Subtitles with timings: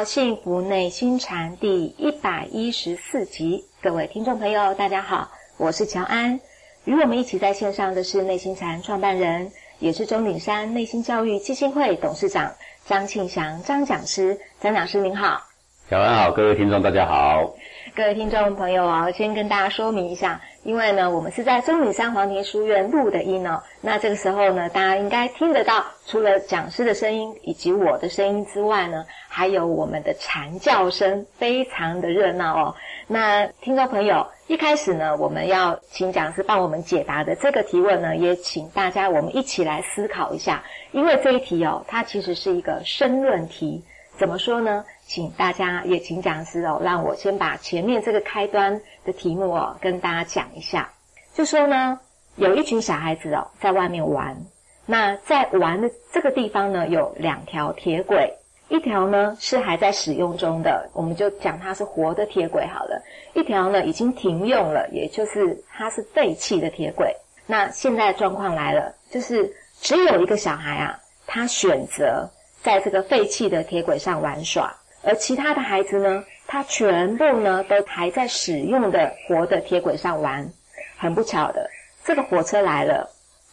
[0.06, 6.40] 《幸福内心禅》第一百一十四集，各位听众朋友，大家好，我是乔安。
[6.86, 12.54] 与我们一起在线上的是内心禅创办人，也是钟岭山内心教育基金会董事长
[12.86, 14.38] 张庆祥张讲师。
[14.58, 15.42] 张讲师您好，
[15.90, 17.54] 乔安好，各位听众大家好。
[17.96, 23.60] 各位听众朋友啊，先跟大家说明一下，因为呢，我们是在中岭山黄庭书院录的音哦。
[23.80, 32.74] 那这个时候呢，大家应该听得到，除了讲师的声音以及我的声音之外呢，还有我们的蝉叫声，非常的热闹哦。
[33.08, 43.82] 那听众朋友，一开始呢，我们要请讲师帮我们解答的这个提问呢，也请大家我们一起来思考一下，因为这一题哦，它其实是一个申论题，
[44.16, 44.84] 怎么说呢？
[45.10, 50.92] 请大家也请讲师哦，让我先把前面这个开端的题目哦跟大家讲一下。
[51.34, 51.98] 就说呢，
[52.36, 54.46] 有一群小孩子哦在外面玩，
[54.86, 58.36] 那在玩的这个地方呢有两条铁轨，
[58.68, 63.02] 一条呢是还在使用中的，我们就讲它是活的铁轨好了；
[63.34, 67.12] 一条呢已经停用了，也就是它是废弃的铁轨。
[67.48, 72.30] 那现在状况来了，就是只有一个小孩啊，他选择
[72.62, 74.76] 在这个废弃的铁轨上玩耍。
[75.02, 80.50] 而其他的孩子呢，他全部呢都还在使用的活的铁轨上玩。
[80.98, 81.70] 很不巧的，
[82.04, 83.08] 这个火车来了，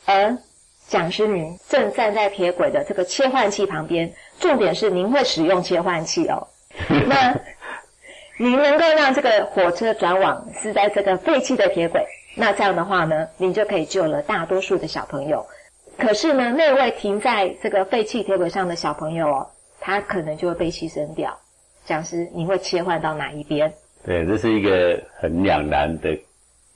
[0.06, 0.38] 而
[0.88, 4.14] 蒋师您正站在铁轨的这个切换器旁边。
[4.40, 6.48] 重点是您会使用切换器哦。
[7.08, 7.40] 那
[8.38, 15.46] 您能够让这个火车转往是在这个废弃的铁轨，那这样的话呢，您就可以救了大多数的小朋友。
[15.97, 19.47] 可是呢，那位停在这个废弃铁轨上的小朋友哦。
[19.79, 21.38] 他可能就会被牺牲掉，
[21.85, 23.73] 讲师，你会切换到哪一边？
[24.03, 26.17] 对，这是一个很两难的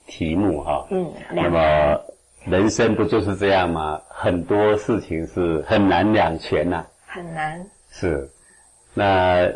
[0.08, 0.86] 题目哈。
[0.92, 2.02] 嗯，那么
[2.46, 4.02] 人生不就是这样吗？
[4.10, 6.86] 很多事情是很难两全呐。
[7.06, 7.66] 很难。
[7.90, 8.30] 是，
[8.94, 9.50] 那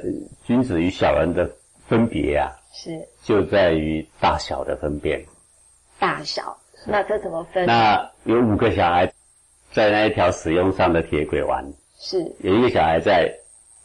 [0.44, 1.50] 君子与小人的
[1.88, 5.26] 分别啊，是就在于大小的分辨。
[6.00, 7.66] 大小，那这怎么分？
[7.66, 9.12] 那有五个小孩
[9.72, 11.66] 在那一条使用上的铁轨玩。
[12.00, 13.32] 是有一个小孩在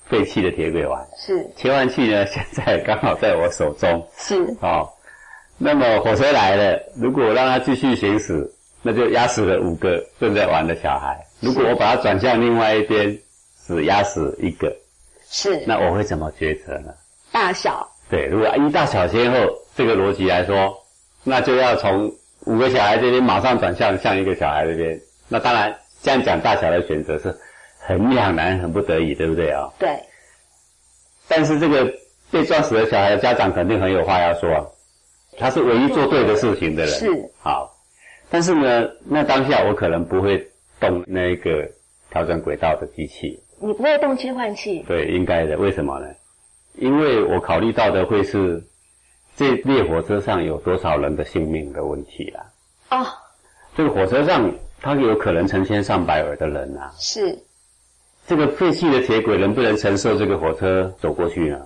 [0.06, 4.88] 废弃的铁轨玩，是切换器呢，现在刚好在我手中，是哦。
[5.56, 8.50] 那么火车来了，如果让它继续行驶，
[8.82, 11.16] 那就压死了五个正在玩的小孩。
[11.40, 13.16] 如果我把它转向另外一边，
[13.66, 14.74] 只压死一个，
[15.28, 16.92] 是那我会怎么抉择呢？
[17.30, 19.38] 大小对，如果依大小先后
[19.76, 20.74] 这个逻辑来说，
[21.22, 22.10] 那就要从
[22.46, 25.00] 五个小孩这边马上转向向一个小孩这边。
[25.28, 25.72] 那当然
[26.02, 27.32] 这样讲大小的选择是。
[27.80, 29.68] 很两难，很不得已，对不对啊？
[29.78, 29.98] 对。
[31.26, 31.92] 但是这个
[32.30, 34.48] 被撞死的小孩的家长肯定很有话要说，
[35.38, 36.92] 他是唯一做对的事情的人。
[36.92, 37.08] 是。
[37.40, 37.74] 好，
[38.28, 40.46] 但是呢，那当下我可能不会
[40.78, 41.68] 动那个
[42.10, 43.42] 调整轨道的机器。
[43.60, 44.84] 你不会动切换器？
[44.86, 45.56] 对，应该的。
[45.56, 46.06] 为什么呢？
[46.76, 48.62] 因为我考虑到的会是
[49.36, 52.46] 这列火车上有多少人的性命的问题啦。
[52.90, 53.06] 哦。
[53.76, 56.92] 这个火车上，它有可能成千上百的人啊。
[56.98, 57.38] 是。
[58.30, 61.58] 这个废弃的铁轨能不能承受这个火车走过去呢？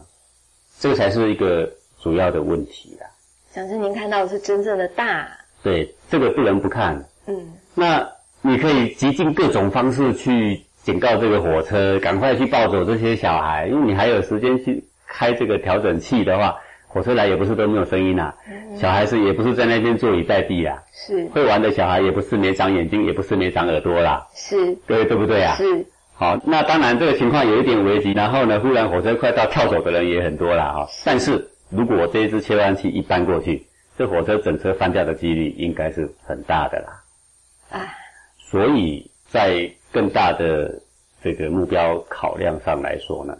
[0.80, 1.70] 这个才是一个
[2.00, 3.06] 主要的问题啦。
[3.52, 5.28] 讲师，您看到的是真正的大。
[5.62, 7.04] 对，这个不能不看。
[7.26, 7.52] 嗯。
[7.74, 8.08] 那
[8.40, 16.56] 你可以极尽各种方式去警告这个火车，赶快去抱走这些小孩，因为你还有时间去开这个调整器的话，
[16.88, 18.32] 火车来也不是都没有声音呐。
[18.80, 20.82] 小孩子也不是在那边坐以待毙啊。
[20.94, 21.26] 是。
[21.26, 24.26] 会玩的小孩也不是没长眼睛，也不是没长耳朵啦。
[24.34, 24.74] 是。
[24.86, 25.56] 对对不对啊？
[25.56, 25.84] 是。
[26.16, 30.88] 好，那当然这个情况有一点危机，然后呢，忽然火车快到跳走的人也很多了哈。
[31.04, 33.66] 但是如果我这一支切换器一搬过去，
[33.98, 37.02] 这火车整车翻掉的几率应该是很大的啦。
[37.70, 37.88] 啊，
[38.38, 40.80] 所以在更大的
[41.20, 43.36] 这个目标考量上来说呢，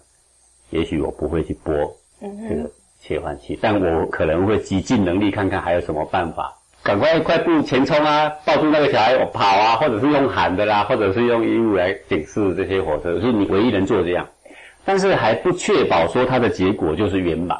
[0.71, 1.73] 也许我不会去拨
[2.21, 2.69] 这个
[3.01, 6.53] 切换器，但我可能会极尽能力看看还有什么办法。
[6.85, 8.29] 赶快快步前冲啊！
[8.45, 14.29] 抱住那个小孩跑啊，或者是用喊的啦，或者是用衣物来警示这些火车，是你唯一能做这样。
[14.85, 17.59] 但是还不确保说它的结果就是圆满，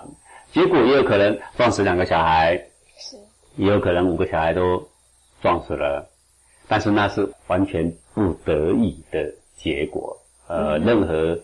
[0.53, 2.55] 结果也有可能撞死两个小孩，
[2.99, 3.17] 是，
[3.57, 4.87] 也有可能五个小孩都
[5.41, 6.07] 撞死了，
[6.69, 10.15] 但是那是完全不得已的结果。
[10.49, 11.39] 呃，任何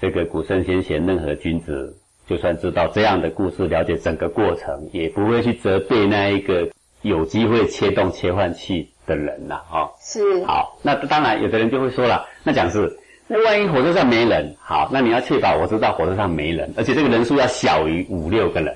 [0.00, 1.98] 这个古圣先贤，任何君子，
[2.28, 6.70] 就算知道这样的故事，了解整个过程，也不会去责备那一个。
[7.04, 10.78] 有机会切动切换器的人呐，哈，是好。
[10.82, 12.90] 那当然，有的人就会说了，那讲是，
[13.28, 18.74] 那万一火车上没人，好，那你要确保我知道火车上没人，而且这个人数要小于五六个人，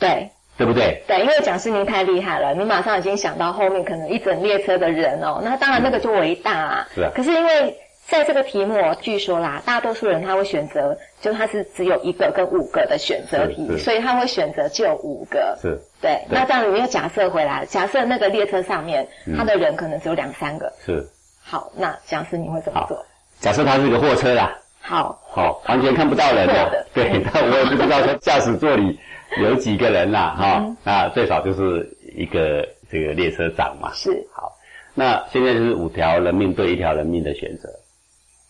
[0.00, 0.28] 对，
[0.58, 1.00] 对不对？
[1.06, 6.88] 对，因为讲师您太厉害了，你马上已经想到后面可能一整列车的人哦，那当然那个就为大啊。
[6.92, 7.12] 是啊。
[7.14, 7.76] 可是因为
[8.08, 15.56] 在这个题目，据说啦，大多数人他会选择，就他是只有一个跟五个的选择题，所以他会选择就五个。
[15.62, 16.20] 是，对。
[16.28, 19.08] 那这样你又假设回来，假设那个列车上面，
[19.38, 20.70] 他的人可能只有两三个。
[20.84, 21.08] 是。
[21.40, 23.02] 好，那假设你会怎么做？
[23.40, 24.52] 假设它是一个货车啦。
[24.80, 25.18] 好。
[25.30, 26.86] 好，完全看不到人的。
[26.92, 28.98] 对， 那我也不知道说 驾驶座里
[29.40, 33.90] 有几个人啦，哈，那最少就是一个这个列车长嘛。
[33.94, 34.10] 是。
[34.32, 34.52] 好，
[34.94, 37.68] 那现在就是五条人命对一条人命的选择。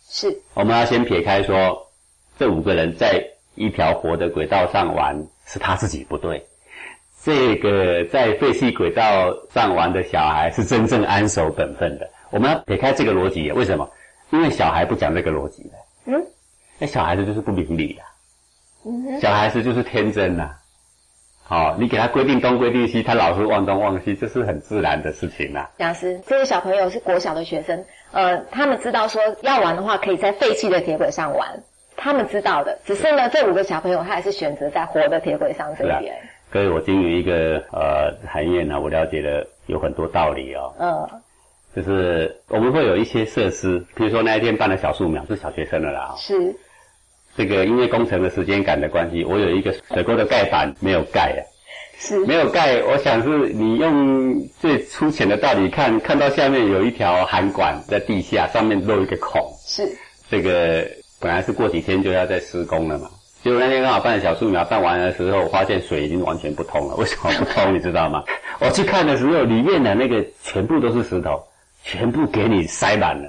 [0.09, 1.87] 是，我们要先撇开说，
[2.39, 5.17] 这五个人在一条活的轨道上玩
[5.47, 6.45] 是他自己不对，
[7.25, 12.11] 这个在废弃轨道上玩的小孩是真正安守本分的。
[12.31, 13.89] 我们要撇开这个逻辑，为什么？
[14.31, 15.71] 因为小孩不讲这个逻辑的，
[16.07, 16.27] 嗯，
[16.79, 18.03] 那小孩子就是不明理的，
[18.87, 20.51] 嗯，小孩子就是天真呐。
[21.49, 25.71] 哦，你给他规定东规定西，他老是忘东忘西，这是很自然的事情啦。
[25.79, 31.63] 讲师，这些小朋友是国小的学生，呃，他们知道说要玩的话，可以在废弃的铁轨上玩，
[31.95, 32.79] 他们知道的。
[32.87, 36.17] 只是呢，这五个小朋友他还是选择在活的铁轨上这边。
[36.53, 40.75] 各位，我经营一个呃行业呢，我了解的有很多道理哦。
[40.79, 41.09] 嗯。
[41.75, 46.15] 就是我们会有一些设施，比如说那一天办的小树苗是小学生的啦。
[46.19, 46.55] 是。
[47.35, 51.41] 这个因为工程的时间感的关系，我有一个水沟的盖板没有盖啊，
[51.97, 52.83] 是没有盖。
[52.83, 59.41] 我想是你用最粗浅的道理看，看到下面有一条涵管在地下，上面漏一个孔。
[59.65, 59.89] 是
[60.29, 60.87] 这个
[61.19, 63.09] 本来是过几天就要在施工了嘛，
[63.43, 66.95] 结果那天刚好办小树苗办完的时候，发现水已经完全不通了。
[66.95, 67.75] 为什么不通？
[67.75, 68.23] 你知道吗？
[68.61, 71.43] 我去看的时候，里面的那个全部都是石头，
[71.83, 73.29] 全部给你塞满了。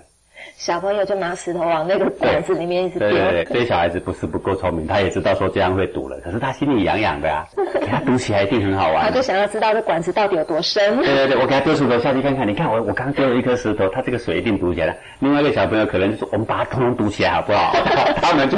[0.55, 3.09] 小朋友就拿石头往那个管子里面一直丢。
[3.09, 7.45] 对对对，这些小孩子不是不够聪明，他也知道说这样会堵了，可是他心里痒痒的啊，
[7.81, 9.03] 给他堵起来一定很好玩。
[9.03, 10.97] 他就想要知道这管子到底有多深。
[10.97, 14.95] 对对对，我给他丢石头下去看看，你看我我刚丢了一颗石头，他这个水一定堵起来了。
[15.19, 17.73] 另外一个小朋友可能就说我们把它通通堵起来好不好？
[18.21, 18.57] 他们就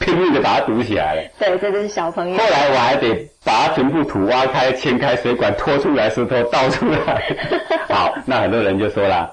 [0.00, 1.22] 拼命的把它堵起来了。
[1.38, 2.36] 对，这就是小朋友。
[2.36, 3.14] 后来我还得
[3.44, 7.22] 把它全部土挖开，掀开水管，拖出来石头倒出来。
[7.88, 9.30] 好，那很多人就说了，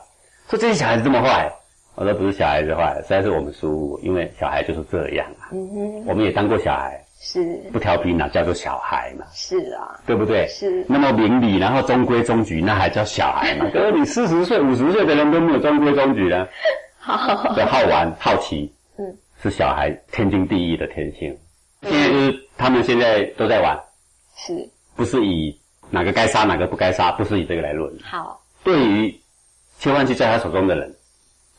[0.49, 1.51] 说这些小孩子这么坏。
[1.95, 5.49] 我说不是小孩子坏，实在是我们疏忽，因为小孩就是这样啊。
[5.51, 7.43] 嗯哼，我们也当过小孩，是
[7.73, 9.25] 不调皮哪叫做小孩嘛？
[9.33, 10.45] 是啊，对不对？
[10.47, 13.65] 是那么明理，然后中规中矩，那还叫小孩嘛？
[13.73, 16.47] 可是，你四十岁、五十岁的人都没有中规中矩呢。
[16.99, 19.05] 好，好玩、好奇，嗯，
[19.41, 21.37] 是小孩天经地义的天性。
[21.83, 23.79] 现在就是他们现在都在玩，
[24.35, 27.97] 是，不是以哪个该杀哪个不该杀，不是以这个来论。
[28.03, 29.19] 好，对于
[29.79, 30.95] 切换器在他手中的人。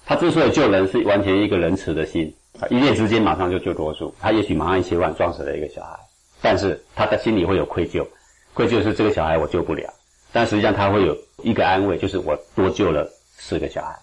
[0.04, 2.34] 他之所以救人，是完全一个仁慈的心，
[2.70, 4.14] 一夜之间马上就救多数。
[4.18, 5.98] 他也许马上一千万撞死了一个小孩，
[6.40, 8.06] 但是他的心里会有愧疚，
[8.54, 9.92] 愧疚是这个小孩我救不了，
[10.32, 13.98] 但实际上他会有一个安慰，就是我多救了四个小孩，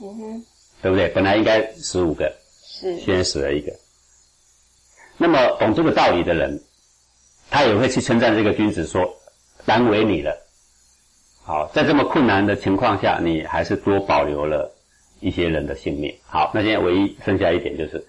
[0.00, 0.44] 嗯哼，
[0.82, 1.08] 对不对？
[1.10, 2.34] 本来应该十五个，
[2.80, 3.72] 是，先死了一个。
[5.18, 6.62] 那么懂这个道理的人，
[7.50, 9.16] 他也会去称赞这个君子，说
[9.66, 10.36] 难为你了。
[11.44, 14.74] 好，在这么困难的情况下，你还是多保留了。
[15.22, 16.16] 一些人的性命。
[16.26, 18.02] 好，那现在唯一剩下一点就是，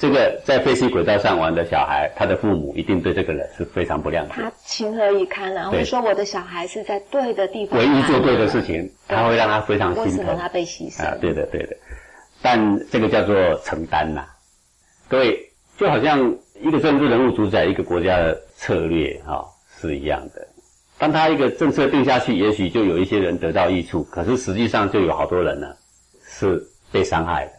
[0.00, 4.32] 这个在废弃轨道上玩的小孩，他的父母一定对这个人是非常不谅解。
[4.32, 5.70] 他情何以堪啊？
[5.70, 10.04] 会说我的小孩是在对的地方，唯一做对的事情，他会让他非常心疼。
[10.06, 11.04] 为什么他被牺牲？
[11.04, 11.76] 啊，对的，对的。
[12.48, 14.24] 但这个叫做承担呐。
[15.08, 19.44] 各位，就好像一个政治人物主宰一个国家的策略哈
[19.80, 20.46] 是一样的。
[20.96, 25.74] 当他一个政策定下去，也许就有一些人得到益处，可是实际上就有好多人呢。
[26.28, 27.52] 是被伤害的，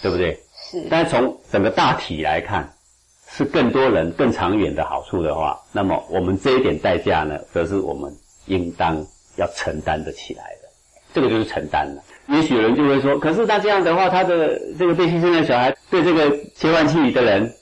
[0.00, 0.40] 对不对？
[0.70, 0.86] 是。
[0.88, 2.72] 但是从整个大体来看，
[3.28, 8.10] 是更多人、更长远的好处的话，那么我们这一点代价呢，则是我们
[8.46, 9.04] 应当
[9.36, 10.68] 要承担得起来的。
[11.12, 12.02] 这个就是承担了。
[12.28, 17.54] 也许有人就会说：“可是他这样的话，他的这个被牺牲的小孩，对这个切换器的人，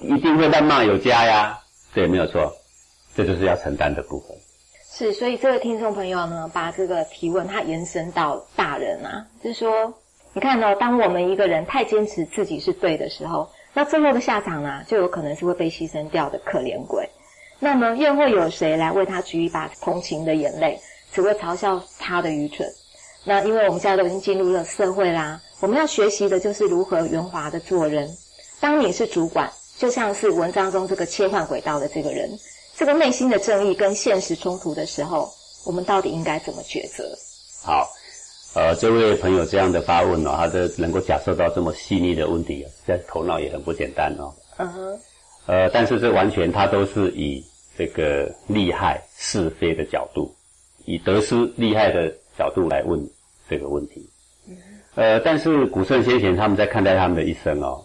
[0.00, 1.58] 一定会谩骂有加呀。”
[1.92, 2.52] 对，没有错，
[3.14, 4.36] 这就是要承担的部分。
[4.88, 9.92] 是，所以这位听众朋友呢，把这个提问他延伸到大人啊，就是说，
[10.32, 17.08] 你看到，当我们一个人太坚持自己是对的时候，那最后的下场呢，就有可能是会被牺牲掉的可怜鬼。
[17.58, 20.78] 那么又会有谁来为他举一把同情的眼泪，
[21.12, 22.68] 只会嘲笑他的愚蠢？
[23.28, 28.08] 那因为我们现在都已经进入了社会啦，我们要学习的就是如何圆滑的做人。
[28.60, 32.30] 当你是主管，就像是文章中这个切换轨道的这个人。
[32.76, 35.28] 这个内心的正义跟现实冲突的时候，
[35.64, 37.04] 我们到底应该怎么抉择？
[37.64, 37.88] 好，
[38.54, 44.32] 呃，这位朋友这样的发问哦，他的能够假设到这么细腻的问题，在头脑也很不简单哦。
[44.58, 45.00] 嗯哼。
[45.46, 47.44] 呃，但是这完全他都是以
[47.76, 50.32] 这个利害是非的角度，
[50.84, 53.00] 以得失利害的角度来问
[53.48, 54.08] 这个问题。
[54.48, 54.56] 嗯。
[54.94, 57.84] 呃，但是古圣先贤他们在看待他们的一生哦，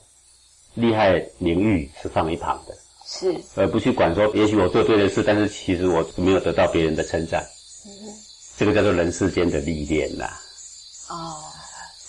[0.76, 2.74] 厉害名誉是放一旁的，
[3.06, 7.46] 是，而不去管说，也许我做对的事，但是其实我没有得到别人的称赞，
[8.58, 10.26] 这个叫做人世间的历练呐。
[11.10, 11.36] 哦，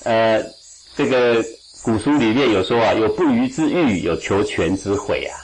[0.04, 0.40] 呃，
[0.94, 1.44] 这个
[1.82, 5.34] 古书里面有说啊，有不虞之欲，有求全之悔啊。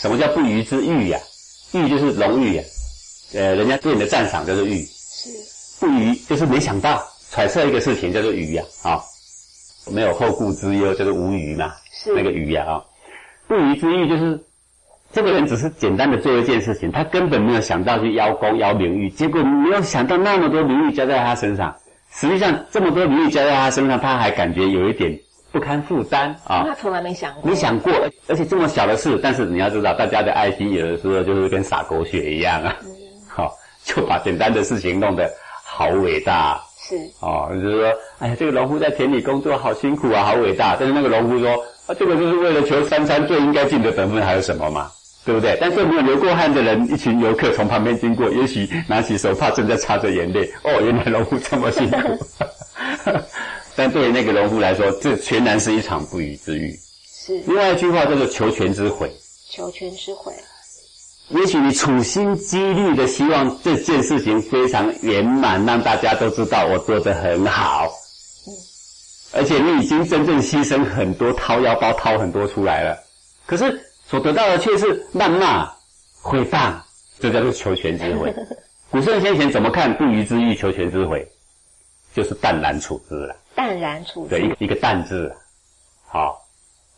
[0.00, 1.20] 什么叫不虞之欲呀？
[1.70, 2.64] 欲就是荣誉呀，
[3.34, 4.84] 呃，人家对你的赞赏叫做欲。
[4.84, 5.28] 是，
[5.78, 7.08] 不虞就是没想到。
[7.34, 9.02] 揣测一个事情叫做愚呀，啊，
[9.90, 12.14] 没有后顾之忧叫做无虞嘛，是。
[12.14, 12.84] 那个愚呀啊，
[13.48, 14.38] 不虞之欲就是
[15.12, 21.74] 这个人只是简单的做一件事情，他根本没有想到去邀功邀名誉，结果没有想到那么多名誉加在他身上，
[22.12, 25.18] 实际上这么多名誉加在他身上，他还感觉有一点
[25.50, 26.62] 不堪负担啊。
[26.68, 27.92] 他从来没想过，没想过，
[28.28, 32.76] 而且这么小的事，但是你要知道，大家的爱心有的时候就是跟撒狗血一样啊，
[33.28, 35.28] 好就把简单的事情弄得
[35.64, 36.62] 好伟大。
[36.86, 40.76] 是哦，就是说，哎呀，这个农夫在田里工作好辛苦啊，好伟大。
[40.78, 41.50] 但是那个农夫说，
[41.86, 44.90] 啊，这个就是为了求三餐最应该尽的本分，还有什么嘛？
[45.24, 45.56] 对不对？
[45.58, 50.44] 但是没有流过汗的人，一群游客从旁边经过，也许拿起手帕正在擦着眼泪。
[50.62, 51.98] 哦，原来农夫这么辛苦。
[53.74, 56.70] 但对于那个农夫来说，这全然是一场不虞之欲。
[57.06, 57.38] 是。
[57.46, 59.10] 另外一句话叫做求全之悔。
[59.50, 60.32] 求全之悔。
[61.30, 67.88] 也许你处心积虑的希望这件事情非常圆满，让大家都知道我做得很好，
[68.46, 68.52] 嗯，
[69.32, 72.98] 而且你已经真正牺牲很多，掏腰包掏很多出来了，
[73.46, 75.66] 可是所得到的却是谩骂、
[76.20, 76.74] 毁谤，
[77.18, 78.32] 这叫做求全之悔。
[78.90, 81.26] 古圣先贤怎么看不虞之欲、求全之悔？
[82.14, 83.34] 就是淡然处之了。
[83.54, 85.34] 淡然处之，对，一个一个淡字。
[86.06, 86.43] 好。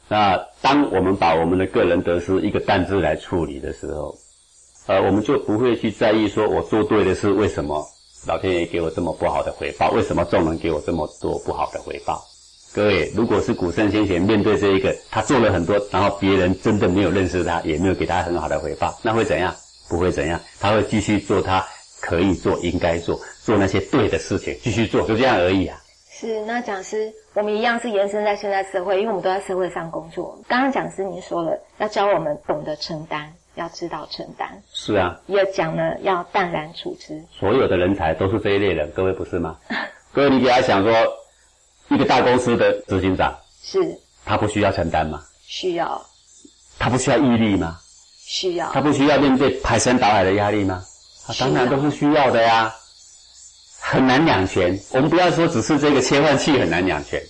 [0.08, 4.16] 那当我们把我们的个人得失一个淡字来处理的时候，
[4.86, 7.84] 呃，我们就不会去在意说我做对的事为什么
[8.26, 12.24] 老天爷给我这么不好的回报，为什么众人给我这么多不好的回报？
[12.72, 19.54] 各位，如果是古圣先贤面对这一个，他做了很多，然后别人真的没有认识他，也没有给他很好的回报，那会怎样？
[19.88, 21.64] 不会怎样，他会继续做他
[22.00, 25.80] 可以做、应该做、做那些对的事情，继续做，就这样而已啊。
[26.18, 30.38] 是，那讲师，我们一样是延伸在现在社会，因为我们都在社会上工作。
[30.48, 34.62] 刚刚讲师您说了，要教我们懂得承担，要知道承担。
[34.72, 37.22] 是啊，也讲了要淡然处之。
[37.30, 39.58] 所有的人才都是这一类人，各位不是吗？
[40.10, 40.90] 各位，你给他想说，
[41.88, 45.22] 一个大公司的执行长，是，他不需要承担吗？
[45.42, 46.00] 需要。
[46.78, 47.76] 他不需要毅力吗？
[48.24, 48.70] 需要。
[48.72, 50.82] 他不需要面对排山倒海的压力吗？
[51.26, 52.74] 他当然都是需要的呀。
[53.88, 57.22] 很难两全，我们不要说只是这个切换器很难两全，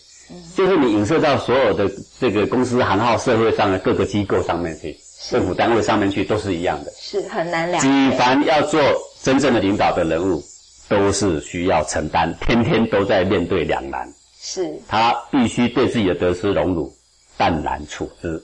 [0.57, 1.87] 就是你影射到所有的
[2.19, 4.97] 这个公司行号、社会上的各个机构上面去，
[5.29, 8.11] 政府单位上面去都是一样的，是很难两全。
[8.11, 8.81] 举凡要做
[9.23, 10.43] 真正的领导的人物，
[10.89, 14.11] 都是需要承担，天天都在面对两难，
[14.41, 16.91] 是他必须对自己的得失荣辱
[17.37, 18.43] 淡然处之。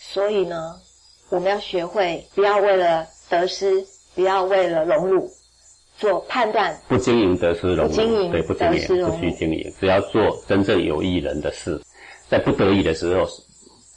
[0.00, 0.74] 所以呢，
[1.28, 5.30] 我们要学会不要为了得失，不要为了荣辱。
[5.98, 11.80] 做判断，不经营得失荣辱，对，不经营，不需经营，只要做真正有益人的事，
[12.28, 13.28] 在不得已的时候，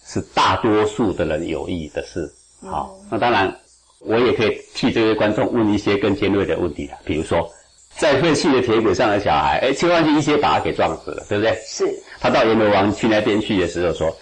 [0.05, 2.31] 是大多数的人有益的事。
[2.61, 3.53] 好，那当然，
[3.99, 7.49] 我也可以替这位观众问一些更尖锐的问题了，比如说，
[7.97, 11.53] 在废弃的铁轨上的小孩，哎，切换去一些把他给撞死了，对不对？
[11.65, 11.85] 是。
[12.19, 14.15] 他到阎罗王去那边去的时候说，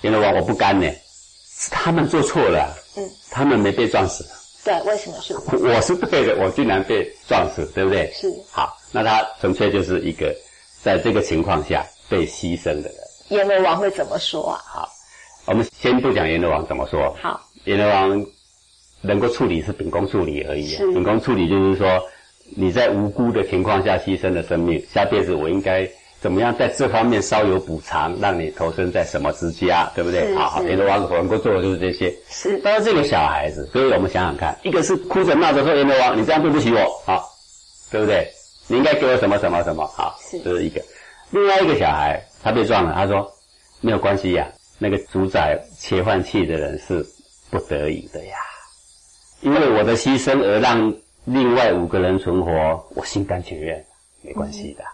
[0.00, 0.86] 阎罗王我不干呢，
[1.46, 4.24] 是他们做错了，嗯，他们没被撞死。
[4.64, 5.34] 对，为什么是？
[5.34, 8.10] 我是对的，我竟然被撞死，对不对？
[8.12, 8.32] 是。
[8.50, 10.34] 好，那他纯粹就是一个
[10.80, 12.94] 在这个情况下被牺牲的人。
[13.28, 14.60] 阎罗王会怎么说啊？
[14.64, 14.88] 好，
[15.46, 17.16] 我们先不讲阎罗王怎么说。
[17.20, 18.26] 好，阎罗王
[19.00, 20.68] 能够处理是秉公处理而已。
[20.68, 20.90] 是。
[20.92, 22.00] 秉公处理就是说，
[22.56, 25.88] 你在无辜的情况下牺牲了生命，下辈子我应该。
[26.22, 30.32] 怎么样在这方面稍有补偿，让你投身在什么之家，对不对？
[30.36, 32.14] 好好，阎罗王能够做的就是这些。
[32.30, 37.28] 是，但是这个小孩子，所以我们想想看，一个是哭着闹着说阎罗王，你这样对不起我，好，
[37.90, 38.30] 对不对？
[38.68, 40.80] 你应该给我什么什么什么，好，这是一个。
[41.32, 43.28] 另外一个小孩，他被撞了，他说
[43.80, 44.46] 没有关系呀，
[44.78, 47.04] 那个主宰切换器的人是
[47.50, 48.36] 不得已的呀，
[49.40, 52.50] 因为我的牺牲而让另外五个人存活，
[52.94, 53.84] 我心甘情愿，
[54.22, 54.84] 没关系的。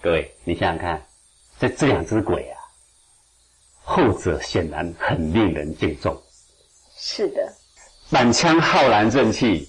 [0.00, 1.02] 各位，你想想看，
[1.58, 2.54] 这这两只鬼啊，
[3.82, 6.16] 后者显然很令人敬重。
[6.96, 7.52] 是的，
[8.08, 9.68] 满腔浩然正气，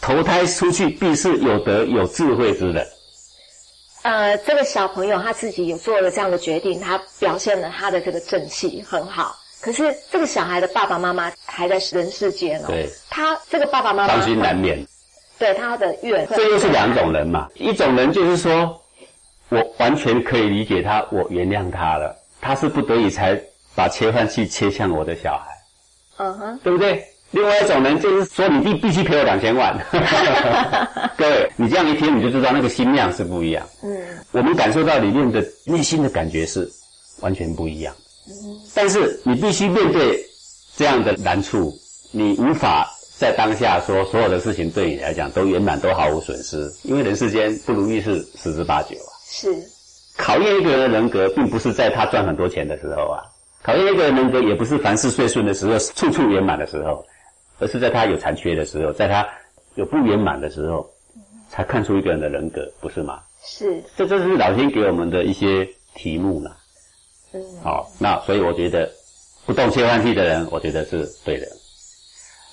[0.00, 2.84] 投胎出去必是有德有智慧之人。
[4.02, 9.36] 呃，这个小朋友他自己有做了这样的决定，他表现了他的这个正气很好。
[9.60, 14.84] 可是这个小孩的爸爸妈妈还在人世间哦，对，他这个爸爸妈妈伤心难免。
[15.38, 18.80] 对他的怨恨，这又是两种人嘛，一种人就是说。
[19.48, 22.16] 我完全可以理解他，我原谅他了。
[22.40, 23.40] 他是不得已才
[23.74, 25.50] 把切换器切向我的小孩，
[26.18, 27.02] 嗯哼，对不对？
[27.30, 29.76] 另外一种人就是说，你必必须赔我两千万。
[31.16, 33.66] 各位，你这样一听，你就知道那个心量是不一样。
[33.82, 33.98] 嗯，
[34.30, 36.70] 我们感受到里面的内心的感觉是
[37.20, 37.92] 完全不一样。
[38.28, 40.24] 嗯，但是你必须面对
[40.76, 41.72] 这样的难处，
[42.12, 49.10] 你无法在当下说所有的事情对你来讲都圆满、都毫无损失，因为人世间不如意事十之八九啊。
[49.36, 49.52] 是，
[50.16, 53.24] 考验一个人的人格，并不是在他赚很多钱的时候啊，
[53.64, 57.04] 考验一个人人格，也不是凡事顺顺的时候、处处圆满的时候。
[57.60, 59.26] 而是在他有残缺的时候，在他
[59.76, 60.88] 有不圆满的时候，
[61.48, 63.20] 才看出一个人的人格，不是吗？
[63.44, 63.80] 是。
[63.96, 66.50] 这这是老天给我们的一些题目呢。
[67.32, 67.40] 嗯。
[67.62, 68.90] 好，那所以我觉得
[69.46, 71.46] 不动切换器的人，我觉得是对的。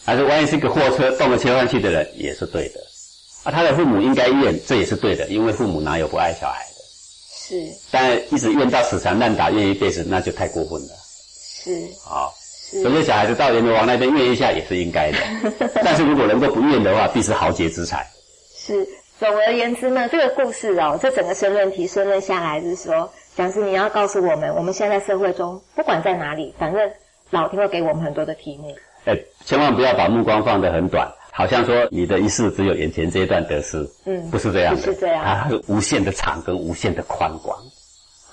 [0.06, 2.80] 但是万一是一个货车动了切换器的人，也是对的。
[3.44, 6.71] 啊，他的父母应该怨，这也是对的，因为父母哪有不爱小孩的？
[7.52, 7.72] 是。
[7.92, 10.90] 但一直怨到死缠烂打，怨一辈子，那就太过分了。
[11.64, 11.88] 是。
[12.04, 12.34] 好。
[12.72, 15.18] 所以小孩子到阎罗王那边怨一下也是应该的，
[15.84, 18.08] 但是如果能够不怨的话，必是豪杰之才。
[18.56, 18.88] 是，
[19.20, 26.90] 总而言之呢，这个故事哦，这整个申论题申论下来是说，讲师你要告诉我们，我们现在社会中不管在哪里，反正
[27.30, 28.74] 老天会给我们很多的题目。
[29.04, 37.58] 哎，千万不要把目光放得很短，好像说你的一世只有眼前这一段得失，嗯，不是这样的，不是这样，它是无限的长跟无限的宽广。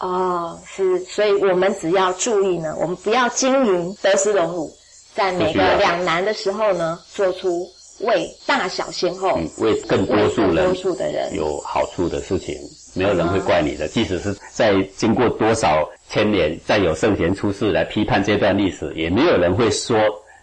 [0.00, 4.70] 哦，是，所以我们只要注意呢，我们不要经营得失荣辱，
[5.14, 7.66] 在每个两难的时候呢，做出
[8.00, 11.34] 为大小先后，为更多数人多数的人。
[11.34, 12.54] 有好处的事情，
[12.94, 13.88] 没有人会怪你的。
[13.88, 19.98] 即使是在经过多少千年，再有圣贤出世来批判这段历史，也没有人会说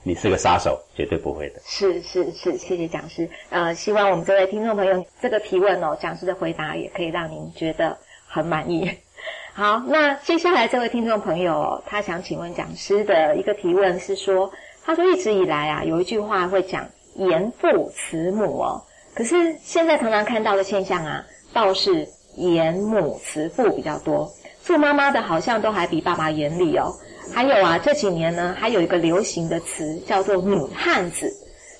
[0.07, 1.59] 你是个杀手，绝对不会的。
[1.65, 3.27] 是是是，谢谢讲师。
[3.49, 8.87] 呃，希望我们这位听众朋友这个提问哦，讲师的回答也可以让您觉得很满意。
[9.55, 14.51] 好，那接下来这位听众朋友，他想请问讲师的一个提问是说，
[14.85, 18.79] 他说一直以来啊，有一句话会讲严父慈母哦，
[19.15, 26.93] 可是现在常常看到的现象啊，倒是严母慈父比较多，做妈妈的好像都还比爸爸严厉哦。
[27.33, 31.31] 还有啊，这几年呢，还有一个流行的词叫做女汉子。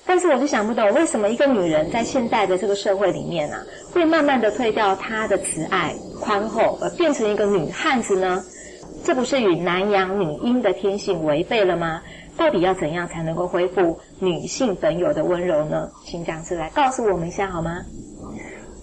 [0.08, 3.60] 但是我就想不懂，为什么一个女人在现在的这个社会里面啊，
[3.92, 8.42] 会慢慢的退掉她的慈爱、宽厚，而变成一个女汉子呢？
[9.04, 12.02] 这不是与男阳女阴的天性违背了吗？
[12.36, 15.88] 到底要怎样才能够恢复女性本有的温柔呢？
[16.04, 17.80] 请讲师来告诉我们一下好吗？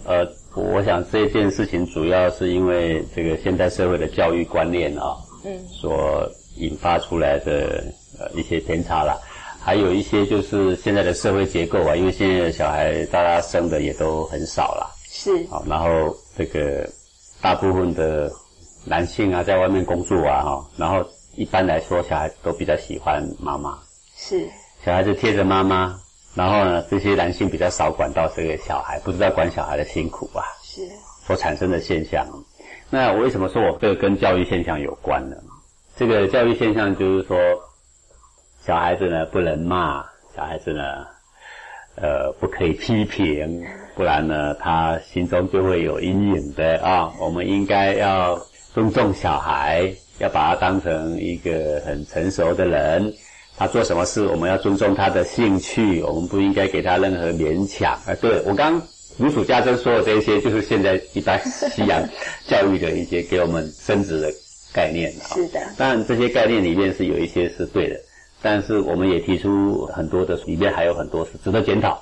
[0.05, 7.83] 呃，我想这件事情主要是因为这个现代社会的教育观念啊，嗯，所引发出来的
[8.19, 9.21] 呃一些偏差了。
[9.59, 16.89] 还有一些就是现在的社会结构啊，因为现在的小孩大家生的也都很少了，是好，然后这个
[17.41, 18.29] 大部分的
[18.85, 21.01] 男性啊，在外面工作啊，哈，然后
[21.35, 23.79] 一般来说，小孩子都比较喜欢妈妈，
[24.17, 24.45] 是
[24.83, 25.97] 小孩子贴着妈妈，
[26.35, 30.81] 然后呢，这些男性比较少管到这个小孩，不知道管小孩的辛苦啊，是
[31.25, 32.27] 所产生的现象。
[32.89, 35.37] 那我为什么说我这个跟教育现象有关呢？
[36.07, 37.37] 这个教育现象就是说。
[38.65, 41.05] 小孩子呢不能骂，小孩子呢，
[41.97, 43.61] 呃，不可以批评，
[43.93, 47.11] 不然呢，他心中就会有阴影的啊。
[47.19, 48.39] 我们应该要
[48.73, 53.13] 尊重小孩，要把他当成一个很成熟的人。
[53.57, 57.91] 他做什么事，我们要尊重他的兴趣，我们不应该给他任何勉强。
[58.07, 58.81] 啊，对我刚
[59.17, 62.01] 如数家珍说的这些，就是现在一般西洋
[62.47, 64.31] 教育的一些给我们升职的
[64.73, 65.35] 概念啊。
[65.35, 67.95] 是的，当然这些概念里面是有一些是对的。
[68.41, 71.97] 但是我们也提出很多的，里面还有很多是值得检讨，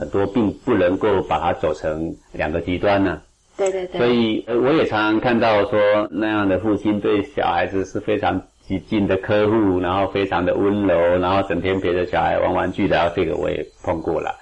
[0.00, 3.22] 很多并不能够把它走成两个极端呢。
[3.56, 4.00] 对对对。
[4.00, 14.34] 所以我也常常看到说那样的父亲对小孩子是非常极尽的呵护，然后非常的温柔，然后整天陪着小孩玩玩具的，这个我也碰过了。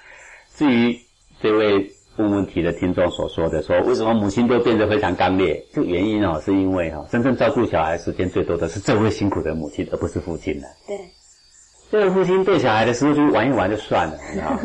[0.55, 0.97] 至于
[1.43, 5.65] 这位问问题的听众所说的说，为什么母亲都变得非常刚烈？
[5.73, 10.69] 这个原因哦，是因为哈，真正照顾小孩时间最多的是这位辛苦的母亲，而不是父亲了。
[10.87, 10.97] 对。
[11.91, 14.61] 这个父亲对小孩的时候就玩一玩就算了，你知道吗？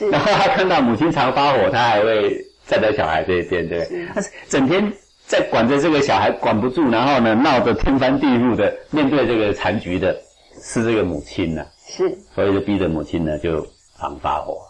[0.10, 2.36] 然后他看到母亲常发火，他还会
[2.66, 4.08] 站在小孩这一边，对不对？
[4.14, 4.92] 但是整天
[5.26, 10.16] 在管着这个小孩，管不住，然后呢闹得天翻地覆的，面对这个残局的，
[10.60, 11.66] 是这个母亲呢。
[11.86, 13.66] 是，所以就逼着母亲呢就
[13.98, 14.58] 常发火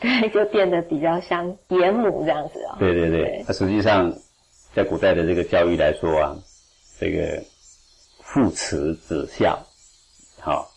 [0.00, 2.76] 对， 就变得比较像严母这样子啊。
[2.78, 4.12] 对对对，那实际上
[4.74, 6.36] 在古代的这个教育来说啊，
[6.98, 7.42] 这个
[8.20, 9.58] 父慈子孝。
[10.40, 10.70] 好，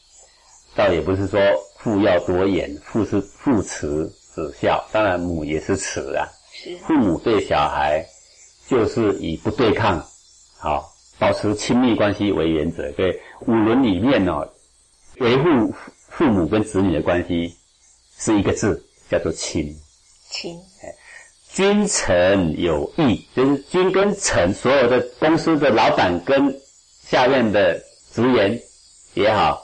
[0.76, 1.40] 倒也不是说
[1.80, 6.28] 父要多严，父是父慈子孝，当然母也是慈啊。
[6.52, 8.06] 是父母对小孩
[8.68, 10.06] 就是以不对抗，
[10.60, 12.92] 好保持亲密关系为原则。
[12.92, 14.48] 对五伦里面哦，
[15.20, 15.74] 维护
[16.10, 17.56] 父母跟子女的关系
[18.18, 19.76] 是一个字，叫做亲。
[20.32, 20.60] 亲，
[21.52, 26.60] 君臣有义，就是君跟臣，所有的公司的老板跟
[27.08, 27.80] 下面的
[28.12, 28.60] 职员
[29.14, 29.62] 也好，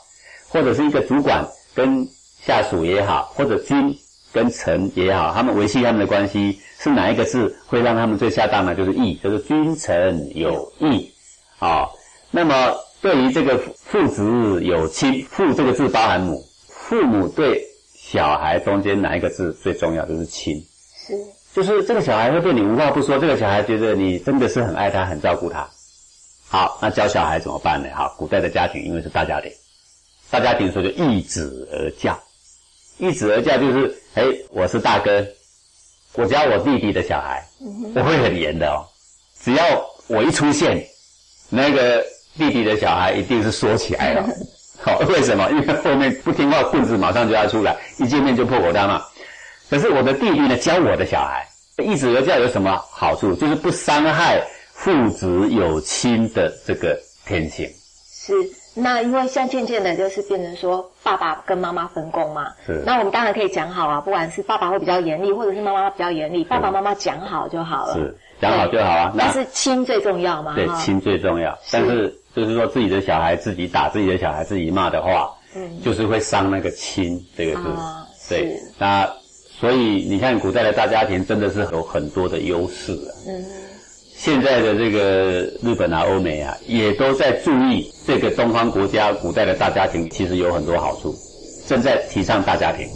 [0.49, 2.07] 或者是一个主管跟
[2.39, 3.97] 下属也好，或者君
[4.31, 8.75] 跟臣也好，他们维系他们的关系是哪一个字会让他们最下当呢？
[8.75, 11.11] 就是义，就是君臣有义
[11.57, 11.89] 啊。
[12.29, 17.65] 那么对于这个父子有亲，父这个字包含母，父母对
[18.11, 20.03] 小孩中间哪一个字最重要？
[20.05, 20.65] 就是亲。
[21.05, 21.13] 是，
[21.53, 25.69] 就是这个小孩会对你无话不说，这个小孩觉得你真的是很爱他，很照顾他。
[26.47, 27.89] 好，那教小孩怎么办呢？
[27.93, 29.51] 好，古代的家庭因为是大家庭，
[30.31, 32.19] 大家庭所以就一子而教。
[32.97, 35.23] 一子而教就是，哎，我是大哥，
[36.13, 37.47] 我教我弟弟的小孩，
[37.93, 38.87] 我会很严的哦。
[39.39, 39.63] 只要
[40.07, 40.83] 我一出现，
[41.49, 42.03] 那个
[42.39, 44.27] 弟弟的小孩一定是说起来了。
[44.83, 45.49] 好，为什么？
[45.51, 49.01] 因为后面不听话，棍子马上就要出来，一见面就破口大骂。
[49.69, 51.45] 可是我的弟弟呢，教我的小孩，
[51.83, 53.33] 一子而教有什么好处？
[53.35, 54.41] 就是不伤害
[54.73, 57.69] 父子有亲的这个天性。
[58.11, 58.33] 是，
[58.73, 62.47] 那因为像渐渐的，就是变成说爸爸跟妈妈分工嘛。
[62.65, 62.81] 是。
[62.85, 67.93] 那我们当然可以讲好啊，不管是爸爸会比较严厉，或者是妈妈比较严厉，爸爸妈妈讲好就好了。
[67.93, 69.13] 是，讲好就好啊。
[69.17, 70.55] 但是亲最重要嘛。
[70.55, 71.57] 对，亲最重要。
[71.71, 77.67] 但是就是说自己的小孩自己打自己的小孩自己骂的话，嗯，就是会伤那个亲这个字。
[77.69, 79.09] 啊，对，那。
[79.59, 83.11] 所以你看，古代的大家庭真的是有很多的优势啊。
[83.27, 83.43] 嗯。
[84.15, 91.13] 现在的这个日本啊、欧美啊，也都在注意这个东方国家古代的大家庭，其实有很多好处，
[91.67, 92.87] 正在提倡大家庭。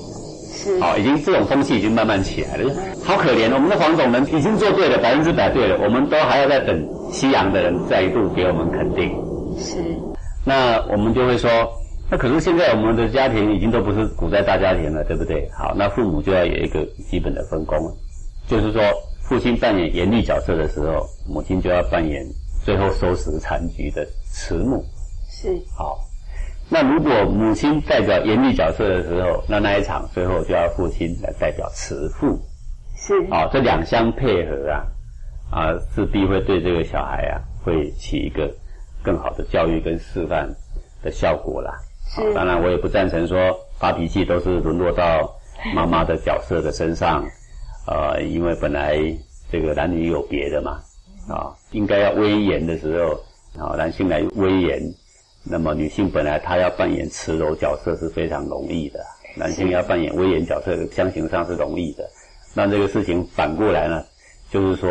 [0.63, 0.79] 是。
[0.79, 2.73] 好，已经这种风气已经慢慢起来了。
[3.03, 9.11] 好可怜，我们的黄种人已经做对了，百分之百对了，我们都还要再等西洋的人再一度给我们肯定。
[9.59, 9.83] 是。
[10.45, 11.49] 那我们就会说。
[12.11, 15.49] 那可是现在我们的家庭已经都不是古代大家庭了，对不对？
[15.57, 17.95] 好，那父母就要有一个基本的分工了，
[18.47, 18.81] 就是说，
[19.23, 22.23] 父亲扮演严厉角色的时候，母亲就要扮演
[22.63, 24.83] 最后收拾残局的慈母。
[25.27, 25.57] 是。
[25.75, 25.97] 好，
[26.73, 32.35] 那如果母亲代表严厉角色的时候，那那一场最后就要父亲来代表慈父。
[32.95, 33.13] 是。
[33.29, 34.81] 哦，这两相配合啊，
[35.51, 38.51] 啊，势必会对这个小孩啊，会起一个
[39.03, 40.49] 更好的教育跟示范
[41.03, 41.75] 的效果啦。
[42.33, 43.37] 当然，我也不赞成说
[43.77, 45.31] 发脾气都是沦落到
[45.75, 47.23] 妈妈的角色的身上，
[47.85, 48.97] 呃，因为本来
[49.51, 50.79] 这个男女有别的嘛，
[51.29, 54.81] 啊，应该要威严的时候，啊，男性来威严，
[55.43, 58.99] 那么女性本来她要扮演慈柔角色是非常容易的，
[59.35, 62.09] 男性要扮演威严角色，相形上是容易的，
[62.55, 64.03] 那这个事情反过来呢，
[64.49, 64.89] 就是说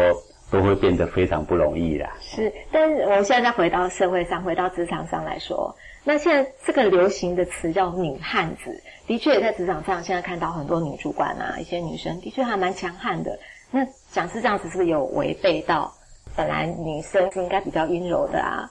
[0.51, 2.07] 都会变得非常不容易的。
[2.21, 5.75] 是，但是我现在再回到社会上，回到职场上来说。
[6.05, 13.39] 那现在这个流行的词叫“女汉子”，的确也在职场上，现在看到很多女主管啊，一些女生的确还蛮强悍的。
[13.71, 15.95] 那讲是这样子，是不是有违背到
[16.37, 18.69] 本来女生是应该比较阴柔的啊？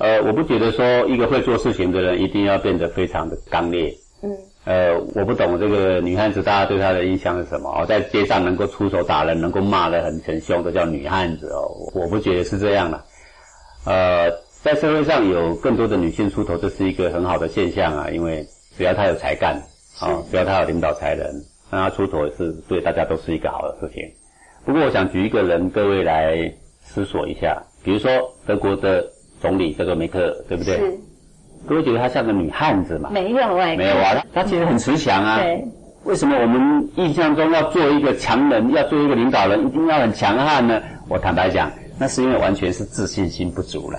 [0.00, 3.94] 呃，我不觉得说一个会做事情的人一定要变得非常的刚烈。
[4.22, 4.30] 嗯。
[4.64, 7.70] 呃，我不懂这个女汉子，大家对她的印象是什么？
[7.70, 11.70] 哦，在街上能够出手打人，能够骂得很很凶的叫女汉子哦。
[11.94, 13.04] 我不觉得是这样的。
[13.86, 14.30] 呃。
[14.62, 18.10] 在社会上有更多的女性出头，这是一个很好的现象啊！
[18.10, 19.54] 因为只要她有才干，
[19.98, 21.24] 啊，只要她有领导才能，
[21.70, 24.02] 让她出头是对大家都是一个好的事情。
[24.66, 27.62] 不过，我想举一个人，各位来思索一下。
[27.82, 28.10] 比如说，
[28.46, 29.02] 德国的
[29.40, 30.76] 总理叫做梅克尔，对不对？
[30.76, 30.98] 是。
[31.68, 33.10] 各位觉得她像个女汉子嘛？
[33.12, 33.76] 没有哎。
[33.76, 35.38] 没有啊，她其实很慈祥啊。
[35.38, 35.64] 对。
[36.04, 40.80] 为什么我们印象中要做一个强人，要做一个领导人，一定要很强悍呢？
[41.08, 43.98] 我坦白讲，那是因为完全是自信心不足了。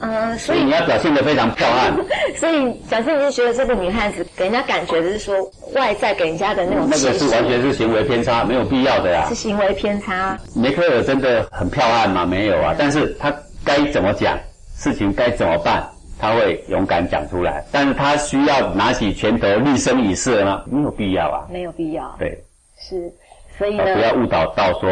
[0.00, 1.96] 嗯，所以你要表现得非常漂亮。
[2.38, 5.34] 所以，假设你是觉得这个女汉子给人家感觉的是说
[5.74, 9.26] 外在给人家的那种，那个是完全是行为偏差，没有必要的呀。
[9.28, 10.38] 是行为偏差。
[10.54, 12.24] 梅克尔真的很漂亮吗？
[12.24, 14.38] 没有啊，但是她该怎么讲，
[14.78, 15.86] 事情该怎么办，
[16.18, 17.62] 他会勇敢讲出来。
[17.70, 20.62] 但是他需要拿起拳头立身以示吗？
[20.66, 21.46] 没有必要啊。
[21.50, 22.14] 没有必要。
[22.18, 22.42] 对。
[22.78, 23.12] 是，
[23.58, 24.88] 所以呢，不要误导到说，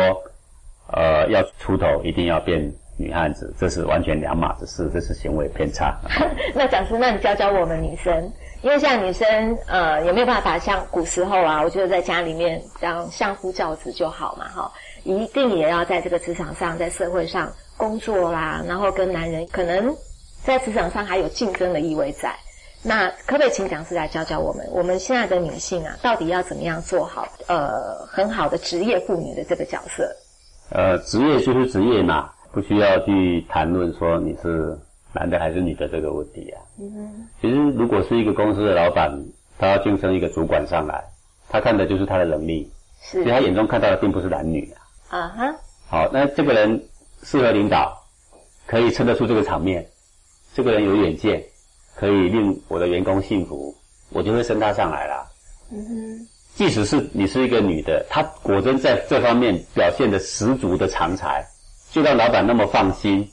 [0.92, 2.70] 呃，要出头一定要变。
[2.98, 5.94] 女汉子，这是完全两码子事，这是行为偏差。
[6.56, 14.72] 那讲师，那你教教我们女生，因为像女生呃也没有办法像古时候啊，我觉得在家里面这样相夫教子就好嘛，哈，
[15.04, 19.94] 一定也要在这个职场上，在社会上工作啦，然后跟男人可能
[20.42, 22.34] 在职场上还有竞争的意味在。
[22.82, 24.64] 那可不可以请讲师来教教我们？
[24.70, 30.08] 我们现在的女性啊，到底要怎么样做好呃很好的职业妇女的这个角色？
[30.70, 34.78] 呃，职业就是职业嘛，不需要去谈论说你是
[35.12, 36.62] 男的还是女的这个问题啊。
[36.78, 37.28] 嗯哼。
[37.40, 39.10] 其实如果是一个公司的老板，
[39.58, 41.02] 他要晋升一个主管上来，
[41.48, 42.70] 他看的就是他的能力，
[43.02, 44.72] 是，所以他眼中看到的并不是男女
[45.08, 45.18] 啊。
[45.18, 45.54] 啊哈。
[45.88, 46.88] 好，那这个人
[47.26, 47.92] 适合领导，
[48.66, 49.84] 可以撑得出这个场面，
[50.54, 51.44] 这个人有远见。
[51.96, 53.74] 可以令我的员工幸福，
[54.10, 55.26] 我就会升他上来了。
[55.72, 61.42] 嗯哼，即使是你是一个女的，她果真在这方面表现的十足的长才，
[61.90, 63.26] 就让老板那么放心，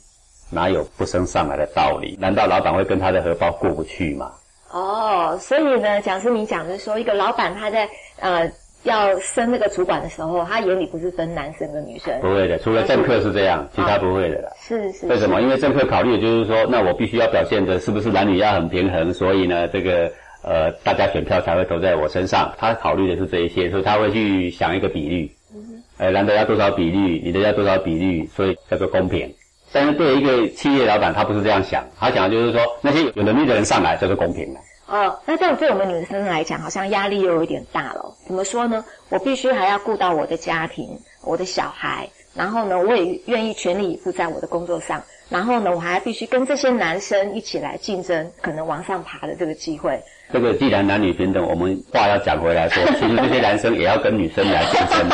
[0.50, 2.16] 哪有不升上来的道理？
[2.18, 4.32] 难道老板会跟他的荷包过不去吗？
[4.70, 7.86] 哦，所以呢，讲师你讲的说，一个老板他在
[8.18, 8.50] 呃。
[8.84, 14.50] 要升那个主管的时候，他眼里不是分男生跟女生，不会的，除了政客是这样，其他不会的啦。
[14.60, 15.06] 是是。
[15.06, 15.40] 为什么？
[15.42, 20.10] 因为政客考虑的就是说，那我必须要表现的是不是男女要很平衡，所以呢，这个
[20.42, 22.52] 呃，大家选票才会投在我身上。
[22.58, 25.30] 他考虑的是这一些，所以他会去想一个比率。
[25.54, 25.82] 嗯。
[25.96, 29.32] 呃，男的要多少比率，女的要多少比率，所以叫做公平。
[29.72, 34.60] 但是对一个企业老板，他不是这样想，他想的就是说，那些有能力的人上来叫做公平的。
[34.86, 38.14] 哦，那这样对我们女生来讲，好像压力又有点大了。
[38.26, 38.84] 怎么说呢？
[39.08, 45.02] 我必须还要顾到我的家庭、我的小孩，然后呢，我也愿意全力以赴在我的工作上。
[45.30, 49.98] 然后呢，我还必须跟这些男生一起来竞争，可能往上爬的这个机会。
[50.30, 55.08] 这个既然男女平等，我们话要讲回来说，其实这些男生也要跟女生来竞争。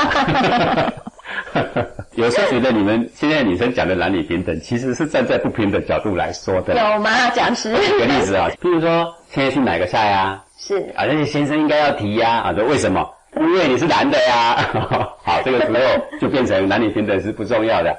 [2.15, 6.75] 有时候觉得你们现在女生讲的男女平等，其实是站在不平等角度来说的。
[6.75, 7.31] 有吗？
[7.31, 7.75] 讲师？
[7.75, 13.09] 举个例子啊，譬如说现在去买个菜啊，是啊，那些先生应该要提呀啊，说为什么？
[13.37, 14.57] 因为你是男的呀。
[15.23, 17.97] 好，这个时候就变成男女平等是不重要的，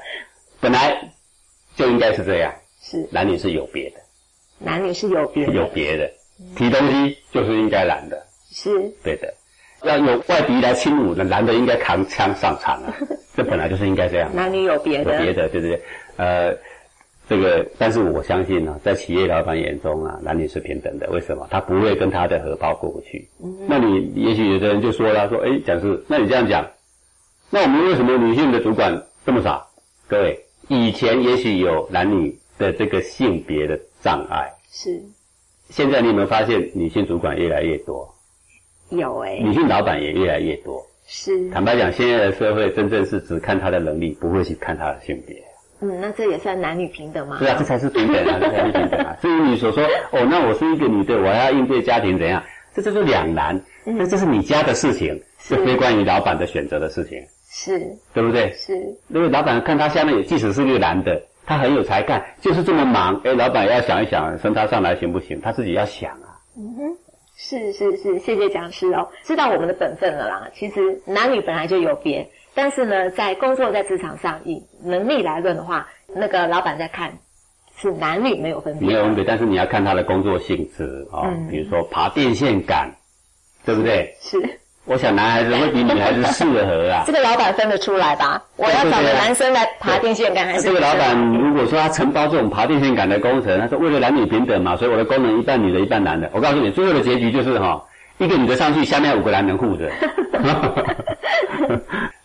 [0.59, 0.95] 本来
[1.75, 2.53] 就应该是这样。
[2.83, 3.97] 是男女是有别的，
[4.59, 6.11] 男女是有别的，有别的，
[6.57, 8.69] 提东西就是应该男的，是
[9.03, 9.33] 对的。
[9.83, 12.93] 要有外敌来侵入，那男的应该扛枪上场啊！
[13.35, 14.29] 这本来就是应该这样。
[14.35, 15.81] 男女有别的，有别的，对不对？
[16.17, 16.55] 呃，
[17.27, 21.09] 这个，但是我相信呢，在企业老板眼中啊，男女是平等的。
[21.09, 21.47] 为什么？
[21.49, 23.27] 他不会跟他的荷包过不去。
[23.67, 26.67] 那你也许有的人就说了，说，哎，讲师，那你这样讲，
[27.49, 29.67] 那我们为什么女性的主管这么少？
[30.07, 35.01] 各位，以前也许有男女的这个性别的障碍，是。
[35.69, 38.13] 现在你有没有发现，女性主管越来越多？
[38.91, 40.81] 有哎，女性老板也越来越多。
[41.07, 45.35] 是，坦白讲，现在的社会真正是只看他的能力，不会去看他的性别。
[45.81, 47.37] 嗯，那这也算男女平等吗？
[47.39, 49.17] 对啊，这才是平等啊， 这才是平等啊。
[49.21, 52.41] 至于你所说，哦，那我是一个女的，我还要应对家庭怎样？
[52.73, 53.59] 这就是两难。
[53.83, 57.19] 那这是你家的事情，是非关于老板的选择的事情。
[57.49, 57.79] 是，
[58.13, 58.53] 对不对？
[58.53, 58.77] 是。
[59.09, 63.19] 因为老板看他下面，即使是一个男的，他很有才干，就是这么忙。
[63.25, 65.41] 哎，老板要想一想，升他上来行不行？
[65.41, 66.39] 他自己要想啊。
[66.55, 66.97] 嗯哼。
[67.43, 70.47] 是是是，谢谢讲师哦，知道我们的本分了啦。
[70.53, 77.17] 其实男女本来就有别，但是呢，在工作在职场上，以能力来论的话，那个老板在看
[77.75, 82.95] 是男女没有分别，没有分别，但是你要看他的工作性质啊，比如说爬电线杆，
[83.65, 84.15] 对不对？
[84.21, 84.37] 是。
[84.85, 87.03] 我想男孩子会比女孩子适合啊。
[87.05, 88.41] 这个老板分得出来吧？
[88.57, 96.29] 我要找个男生来爬电线杆，还是这个老板如果说他承包这种爬电线杆的工程，他说为了男女平等嘛，所以我的功能一半女的，一半男的。
[96.33, 97.81] 我告诉你，最后的结局就是哈，
[98.17, 99.89] 一个女的上去，下面五个男人护着。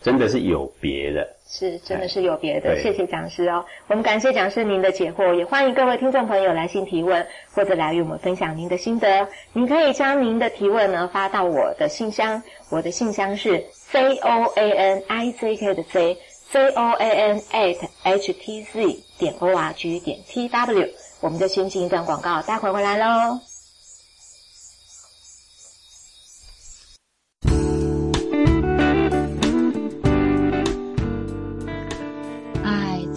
[0.07, 2.81] 真的是有别的，是真的是有别的。
[2.81, 9.27] 谢谢讲师哦，我们感谢讲师您的解惑，也欢迎各位听众朋友来信提问，或者来与我们分享您的心得。
[9.53, 12.41] 您可以将您的提问呢发到我的信箱，
[12.71, 16.17] 我的信箱是 c o a n i c k 的 c
[16.53, 20.89] c o a n at h t z 点 o r g 点 t w。
[21.21, 23.41] 我们就先进一段广告，待会回来喽。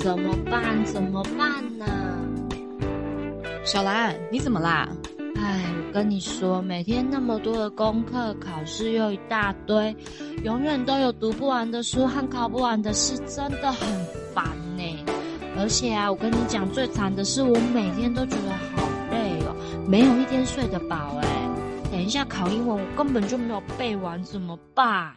[0.09, 0.83] 怎么办？
[0.85, 1.85] 怎么办呢？
[3.63, 4.89] 小兰，你怎么啦？
[5.35, 9.95] 哎，我跟你说，每天那么多的功课，考试又一大堆，
[10.43, 13.87] 永远都有读不完的书和考不完的试，真的很
[14.33, 14.43] 烦
[14.75, 15.05] 呢。
[15.59, 19.55] 而且啊，我跟你讲，最惨的是，我每天都觉得好累哦，
[19.87, 21.27] 没有一天睡得饱哎。
[21.91, 25.13] 等一下考英文，我根本就没有背完，怎么办？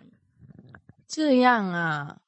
[1.08, 2.18] 这样啊。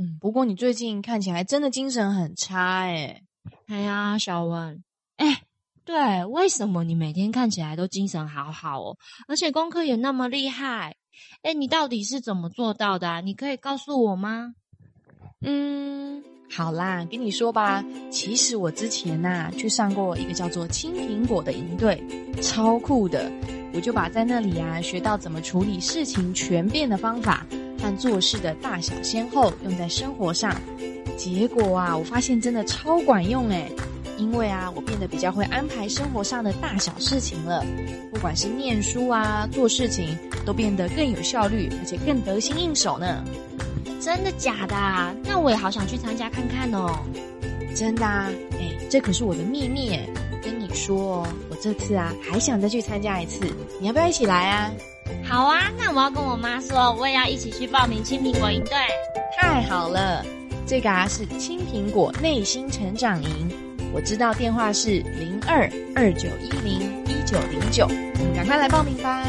[0.00, 3.20] 嗯，不过你最近看起来真的精神很差哎。
[3.66, 4.84] 哎呀，小文，
[5.16, 5.42] 哎，
[5.84, 10.94] 对，为什么你每天看起来都精神好好哦，而且功课也那么厉害？
[11.42, 13.22] 哎，你到底是怎么做到的？
[13.22, 14.54] 你可以告诉我吗？
[15.40, 22.00] 嗯，好啦，跟你说吧，其实我之前呐、去上过一个叫做青苹果的营队，
[22.40, 23.32] 超酷的。
[23.74, 27.44] 我就把在那里啊学到怎么处理事情全变的方法
[27.80, 30.54] 和做事的大小先后用在生活上。
[31.16, 33.70] 结果啊，我发现真的超管用诶，
[34.18, 37.64] 因为啊，我变得比较会安排生活上的大小事情了。
[38.12, 43.24] 不管是念书啊、做事情，都变得更有效率，而且更得心应手呢。
[44.00, 45.16] 真的假的？
[45.24, 46.98] 那我也好想去参加看看哦。
[47.74, 49.98] 真的啊，哎，这可是我的秘密！
[50.40, 53.40] 跟你说哦，我这次啊还想再去参加一次，
[53.80, 54.70] 你要不要一起来啊？
[55.24, 58.72] 好啊，那我要跟我妈说，我也要一起去报名青苹果营队。
[59.36, 60.24] 太好了，
[60.66, 63.50] 这个啊是青苹果内心成长营，
[63.92, 67.86] 我知道电话是零二二九一零一九零九，
[68.34, 69.24] 赶快来报名吧。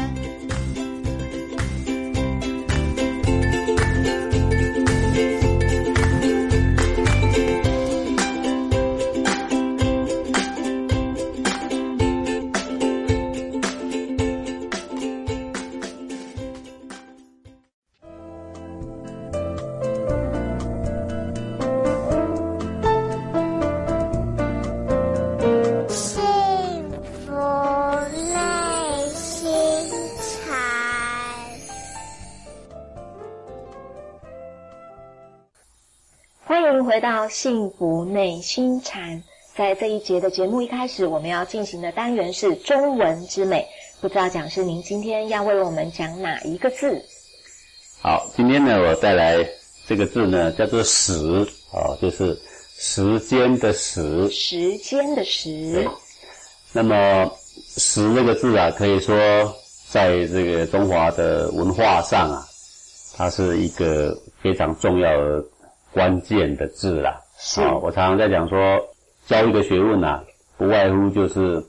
[37.00, 39.22] 到幸福内心禅。
[39.56, 43.66] 在这一节的节目一开始，我们要进行的单元是中文之美。
[44.00, 47.02] 不知道讲师您今天要为我们讲哪一个字？
[48.00, 49.46] 好，今天呢，我带来
[49.86, 51.12] 这个字呢，叫做“时”
[51.72, 52.38] 哦，就是
[52.78, 55.86] 时间的“时时间的时。
[56.72, 57.30] 那么
[57.76, 59.16] “时”这个字啊，可以说
[59.90, 62.46] 在这个中华的文化上啊，
[63.16, 65.44] 它是一个非常重要的
[65.92, 67.20] 关键的字啦。
[67.38, 68.58] 是啊，我常常在讲说，
[69.26, 70.22] 教一个学问啊，
[70.56, 71.64] 不外乎就是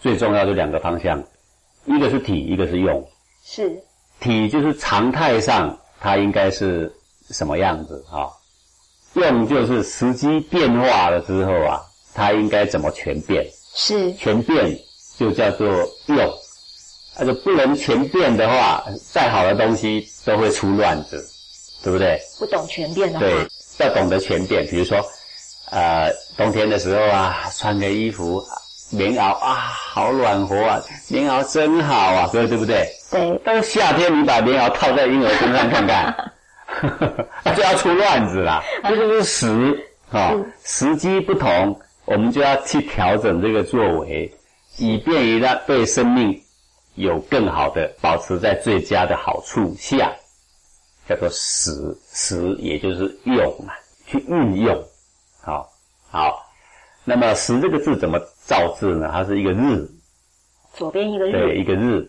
[0.00, 1.22] 最重要的两个方向，
[1.86, 3.06] 一个是体，一个是用。
[3.44, 3.82] 是
[4.20, 6.92] 体就是常态上它应该是
[7.30, 8.30] 什么样子啊？
[9.14, 11.80] 用就是时机变化了之后啊，
[12.14, 13.46] 它应该怎么全变？
[13.74, 14.78] 是全变
[15.16, 15.66] 就叫做
[16.06, 16.32] 用，
[17.18, 21.24] 那就不能全变的话，再好的东西都会出乱子，
[21.82, 22.18] 对不对？
[22.38, 23.46] 不懂全变的话，对，
[23.82, 24.66] 要懂得全变。
[24.66, 24.98] 比如说，
[25.70, 28.42] 呃，冬天的时候啊，穿个衣服，
[28.90, 32.86] 棉袄啊，好暖和啊，棉袄真好啊，各位对不对？
[33.10, 36.32] 对但是夏天你把棉袄套在婴儿身上看看，
[37.44, 38.62] 那就要出乱子啦。
[38.84, 40.32] 这就是时啊、
[40.64, 44.32] 时机不同，我们就要去调整这个作为，
[44.78, 46.42] 以便于让对生命
[46.94, 50.12] 有更好的保持在最佳的好处下，
[51.12, 51.70] 叫做使，
[52.10, 53.74] 使，也就是用嘛，
[54.06, 54.82] 去运用。
[55.42, 55.68] 好，
[56.08, 56.46] 好，
[57.04, 59.10] 那么“使”这个字怎么造字呢？
[59.12, 59.86] 它是一个日，
[60.72, 62.08] 左边一个日对，一个日，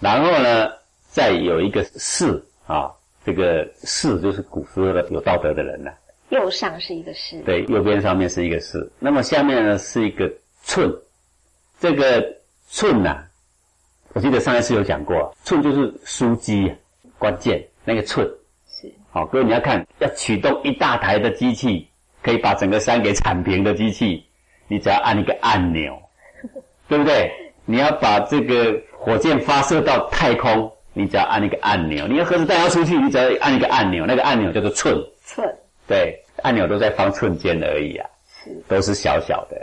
[0.00, 0.70] 然后呢，
[1.08, 2.92] 再有一个士啊，
[3.24, 5.90] 这个士就是古时候的有道德的人呐、
[6.28, 10.30] 右上是一个士，对，右边上面是一个士，那么下面呢是一个
[10.62, 10.94] 寸，
[11.80, 12.22] 这个
[12.68, 13.24] 寸呐、
[14.12, 16.70] 我记得上一次有讲过，寸就是枢机，
[17.18, 18.28] 关键那个寸。
[18.66, 21.88] 是好，各位你要看，要启动一大台的机器，
[22.22, 24.24] 可以把整个山给铲平的机器，
[24.68, 25.98] 你只要按一个按钮，
[26.86, 27.32] 对不对？
[27.64, 34.94] 你要把这个火箭发射到太空，你只要按一个按钮；你要核子弹要出去，你只要按一个按钮，那个按钮叫做寸。
[35.24, 35.46] 寸，
[35.86, 38.08] 对，按钮都在方寸间而已啊，
[38.68, 39.56] 都是小小的。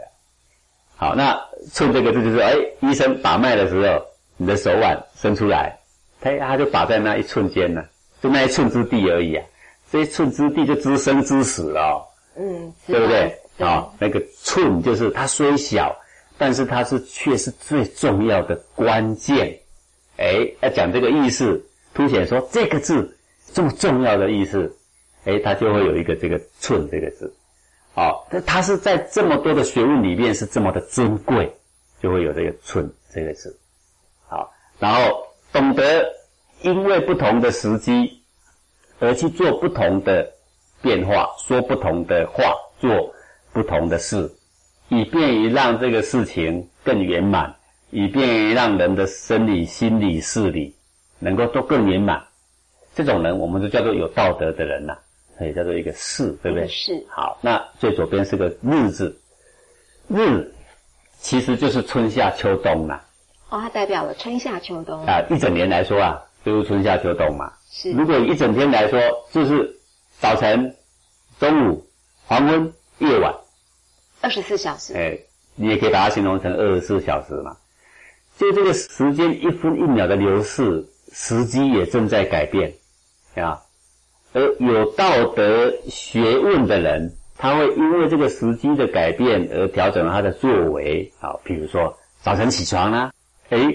[0.97, 1.39] 好，那
[1.71, 4.05] 寸这个字就是，哎，医生把脉的时候，
[4.37, 5.77] 你的手腕伸出来，
[6.21, 7.83] 他他就把在那一寸间呢，
[8.25, 9.45] 就那一寸之地而已啊，
[9.91, 12.01] 这一寸之地就知生知死了、哦，
[12.35, 13.39] 嗯，对不对？
[13.55, 15.95] 对啊、那个寸就是它虽小，
[16.39, 19.55] 但是它是却是最重要的关键。
[20.17, 21.63] 哎，要讲这个意思，
[21.93, 23.15] 凸显说这个字
[23.53, 24.75] 这么重要的意思，
[25.25, 27.31] 哎，它就会有一个这个“寸”这个字。
[27.93, 31.55] 好、但它是在这么多的学问里面是这么的珍贵，
[32.01, 33.55] 就会有这个“寸”这个字。
[34.27, 36.03] 好，然后懂得
[36.65, 38.23] 因为不同的时机
[38.99, 40.31] 而去做不同的
[40.81, 43.13] 变化，说不同的话，做
[43.53, 44.31] 不同的事，
[44.89, 47.55] 以便于让这个事情更圆满，
[47.91, 50.75] 以便于让人的生理、心理、事理
[51.19, 52.25] 能够都更圆满。
[52.95, 54.97] 这种人，我们就叫做有道德的人呐、
[55.37, 56.67] 所以叫做一个士，对不对？
[56.67, 59.15] 是好，那最左边是个日字，
[60.07, 60.51] 日
[61.19, 62.99] 其实就是春夏秋冬呐、
[63.49, 67.51] 哦，它代表了春夏秋冬，啊，一整年来说啊，就是春夏秋冬嘛。
[67.71, 68.99] 是如果一整天来说，
[69.31, 69.75] 就是
[70.19, 70.75] 早晨、
[71.39, 71.85] 中午、
[72.25, 73.33] 黄昏、夜晚，
[74.21, 75.17] 二十四小时，哎，
[75.55, 77.57] 你也可以把它形容成二十四小时嘛。
[78.37, 82.73] 就这个时间一分一秒的流逝，时机也正在改变，
[83.35, 83.61] 啊。
[84.33, 91.09] 而有道德学问的人，他会因为这个时机的改变而调整他的作为。
[91.19, 93.13] 好，比如说早晨起床啦，
[93.49, 93.73] 哎，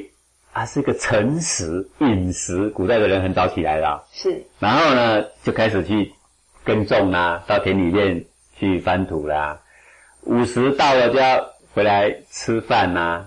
[0.60, 6.12] 啊是一个晨时饮食，古代的人很早起来了，是，然后呢就开始去
[6.64, 8.26] 耕种啦，到田里面
[8.58, 9.58] 去翻土啦。
[10.24, 13.26] 午时到了就要回来吃饭呐，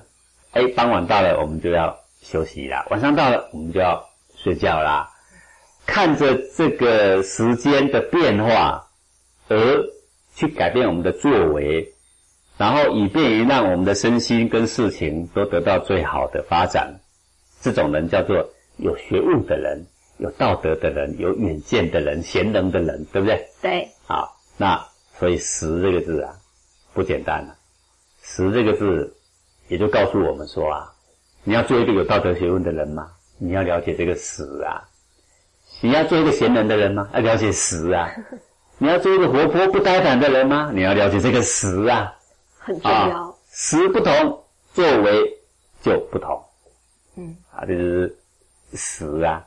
[0.52, 5.10] 哎，傍晚到了我们就要休息啦，晚上到了我们就要睡觉啦。
[5.88, 8.90] 看着这个时间的变化，
[9.50, 9.58] 而
[10.36, 11.92] 去改变我们的作为，
[12.60, 17.00] 然后以便于让我们的身心跟事情都得到最好的发展。
[17.64, 19.88] 这种人叫做有学问的人、
[20.18, 23.48] 有道德的人、有远见的人、贤能的人，对不对？
[23.62, 23.88] 对。
[24.06, 24.86] 好，那
[25.18, 26.36] 所以“识”这个字啊，
[26.94, 27.56] 不简单了。
[28.22, 29.16] “时”这个字，
[29.70, 30.92] 也就告诉我们说啊，
[31.46, 34.84] 你要做一个有道德学问的人嘛，你要了解这个“时”啊。
[35.82, 37.10] 你要做一个贤能的人吗？
[37.14, 38.10] 要了解时啊！
[38.78, 40.70] 你要做一个活泼不呆板的人吗？
[40.74, 42.14] 你要了解这个时啊！
[42.60, 43.38] 很重要。
[43.52, 45.40] 时不同，作为
[45.82, 46.42] 就不同。
[47.16, 48.16] 嗯，啊，这是
[48.74, 49.46] 时啊。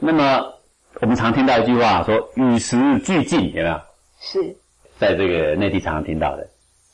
[0.00, 0.52] 那么
[1.00, 3.80] 我们常听到一句话说“与时俱进”，有没有？
[4.20, 4.56] 是，
[4.98, 6.48] 在这个内地常常听到的。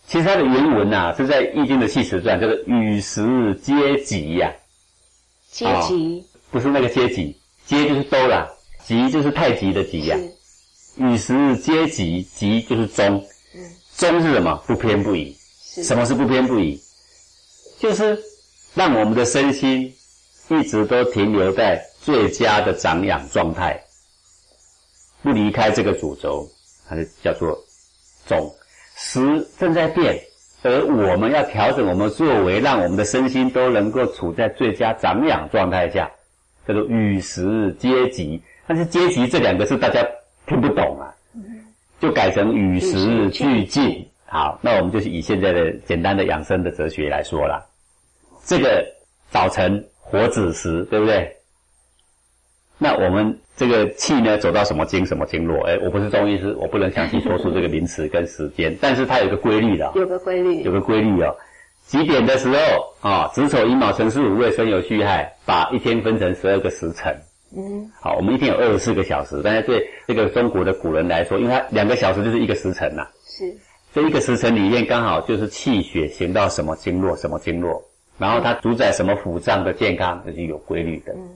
[0.07, 4.53] 其实它的原文呐是在《易经》的系辞传，叫做“与时皆吉”呀。
[5.51, 7.37] 阶级不是那个阶级。
[7.67, 8.49] 阶就是都啦，
[8.85, 10.17] 极就是太极的极呀。
[10.97, 13.25] 与时皆吉，吉就是中。
[13.97, 14.61] 中是什么？
[14.67, 15.37] 不偏不倚。
[15.61, 16.81] 什么是不偏不倚？
[17.79, 18.21] 就是
[18.75, 19.93] 让我们的身心
[20.49, 23.81] 一直都停留在最佳的长养状态，
[25.23, 26.49] 不离开这个主轴，
[26.89, 27.59] 它就叫做
[28.27, 28.53] 种。
[28.97, 30.21] 时正在变，
[30.63, 36.11] 而我们要调整我们作为，让我们的身心都能够处在最佳长养状态下。
[36.69, 40.07] 叫做与时皆吉，但是“阶级”这两个字大家
[40.47, 41.15] 听不懂啊，
[41.99, 44.07] 就改成与时俱进。
[44.27, 47.70] 好，那我们就是以现在的简单的养生的哲学来说了。
[48.51, 48.85] 这个
[49.31, 51.37] 早晨火子时，对不对？
[52.79, 55.65] 那我们这个气呢，走到什么经什么经络？
[55.69, 61.33] 哎，我不是中医师，我不能详细说出这个名词跟时间， 但是它有个规律的，有个规律，有个规律哦。
[61.87, 62.59] 几点的时候
[63.09, 63.31] 啊？
[63.33, 67.17] 子丑寅卯辰巳午未申酉戌亥，把一天分成十二个时辰。
[67.57, 73.07] 嗯，好，我们一天有二十四个小时，但是对这个中国的古人来说，因为它两个小时就是一个时辰呐。
[73.25, 73.45] 是，
[73.95, 77.81] 这一个时辰里面刚好就是气血行到什么经络，什么经络，
[78.21, 81.13] 然后它主宰什么腑脏的健康，这是有规律的。
[81.15, 81.29] 嗯，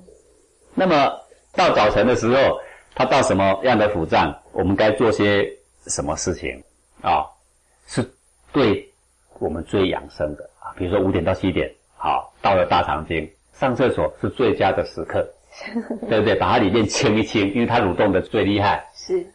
[0.74, 1.10] 那么
[1.54, 2.60] 到早晨的时候，
[2.94, 5.44] 它到什么样的腑脏，我们该做些
[5.86, 6.62] 什么事情
[7.02, 7.24] 啊？
[7.88, 8.08] 是
[8.52, 8.88] 对。
[9.40, 15.28] 我们最养生的啊，比如说五点到七点，好，到了大肠经，上厕所是最佳的时刻，
[16.08, 16.36] 对不对？
[16.36, 18.88] 把它里面清一清，因为它蠕动的最厉害。
[18.94, 19.26] 是，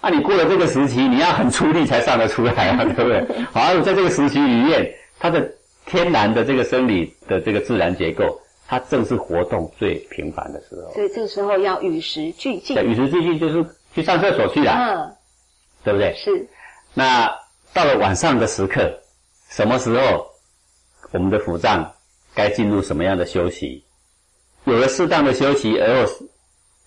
[0.00, 3.44] 啊，你过了这个时期，你要很出力才上得出来啊，对不对？
[3.52, 4.90] 好，在这个时期里面，
[5.20, 5.52] 它的
[5.86, 10.92] 天然的这个生理的这个自然结构，它正是活动最频繁的时候。
[10.92, 12.74] 所以这个时候要与时俱进。
[12.74, 13.64] 对，与时俱进就是
[13.94, 15.16] 去上厕所去了，嗯，
[15.84, 16.14] 对不对？
[16.16, 16.48] 是。
[16.94, 17.32] 那
[17.72, 18.98] 到了晚上的时刻。
[19.50, 20.28] 什么时候
[21.10, 21.92] 我们的腹脏
[22.34, 23.84] 该进入什么样的休息？
[24.64, 26.26] 有了适当的休息，而后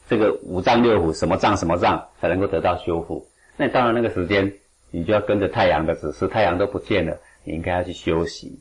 [0.09, 3.29] 这个五脏六腑什么脏什么脏才能够得到修复？
[3.55, 4.51] 那到了那个时间，
[4.89, 8.59] 你就要跟着太阳的指示，太阳都不见了，你应该要去休息。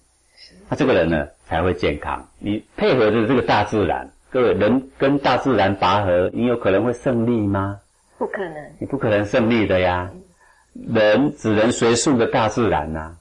[0.69, 2.27] 那这个人呢才会健康。
[2.39, 7.79] 你配合着这个大自然，各位人跟大自然拔河，你有可能会胜利吗？
[8.19, 10.11] 不可能，你不可能胜利的呀。
[10.73, 13.17] 人只能随顺着大自然呐。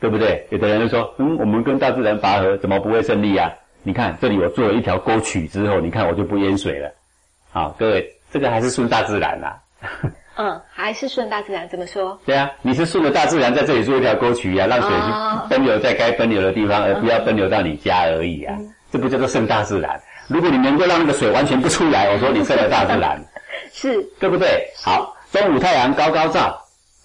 [0.00, 0.46] 对不对？
[0.50, 3.52] 有的人就说：“嗯，我们跟大自然拔河，怎么不会胜利啊？
[3.82, 6.88] 你看这里我做了一条沟渠之后，你看我就不淹水了。
[7.50, 9.56] 好，各位，这个还是顺大自然呐。
[10.38, 12.18] 嗯，还是顺大自然，怎么说？
[12.24, 18.56] 对啊，你是顺着大自然在这里做一条沟渠啊，让水去奔流在该奔流的地方，而不要奔流到你家而已啊。
[18.92, 20.00] 这不叫做顺大自然。
[20.28, 23.20] 如果你能够让那个水完全不出来，我说你顺了大自然，
[23.72, 24.64] 是对不对？
[24.82, 26.58] 好，中午太阳高高照。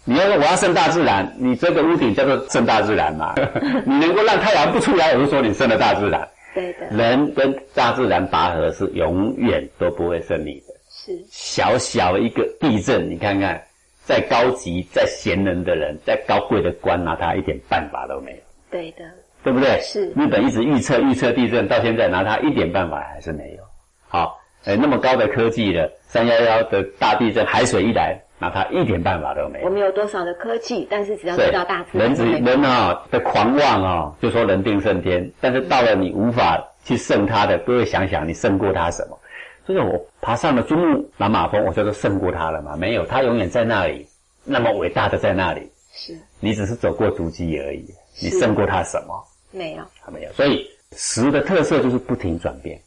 [0.05, 3.33] 你要说我要胜大自然，你这个屋顶叫做胜大自然嘛？
[3.85, 6.27] 你能够让太阳不出来，我就说你胜了大自然。
[6.53, 6.85] 对的。
[6.91, 10.72] 人跟大自然拔河是永远都不会胜利的。
[11.03, 11.23] 是。
[11.29, 13.61] 小小一个地震，你看看，
[14.03, 18.37] 再高级、再贤能的人、再高贵的官，拿他一点办法都没有。
[18.69, 19.03] 对的。
[19.43, 19.79] 对不对？
[19.81, 20.09] 是。
[20.11, 23.63] 日本一直预测预测地震，到现在拿他一点办法还是没有。
[24.07, 28.19] 好，哎，那么高的科技的三幺幺的大地震，海水一来。
[28.39, 29.69] 拿他一点办法都没有我。
[29.69, 39.17] 们有多少的科技，但是只要对对到大自然人只人啊的狂妄啊，就说人定胜天，但是到了你无法去胜他的，各位想想，你胜过他什么？
[39.67, 42.75] 就是我爬上了珠穆朗玛峰，我叫做胜过他了嘛？
[42.75, 44.07] 没有，他永远在那里，
[44.43, 47.85] 那么伟大的在那里，是你只是走过足迹而已，
[48.21, 49.23] 你胜过他什么？
[49.51, 50.31] 没有，他没有。
[50.33, 52.81] 所以时的特色就是不停转变，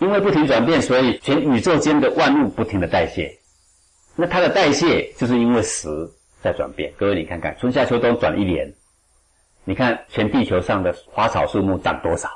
[0.00, 3.32] 因为不停转变，所以全宇宙间的万物不停的代谢。
[4.16, 5.88] 那它的代谢就是因为时
[6.42, 6.92] 在转变。
[6.98, 8.74] 各位你看看，春夏秋冬转一年，
[9.64, 12.28] 你看全地球上的花草树木长多少？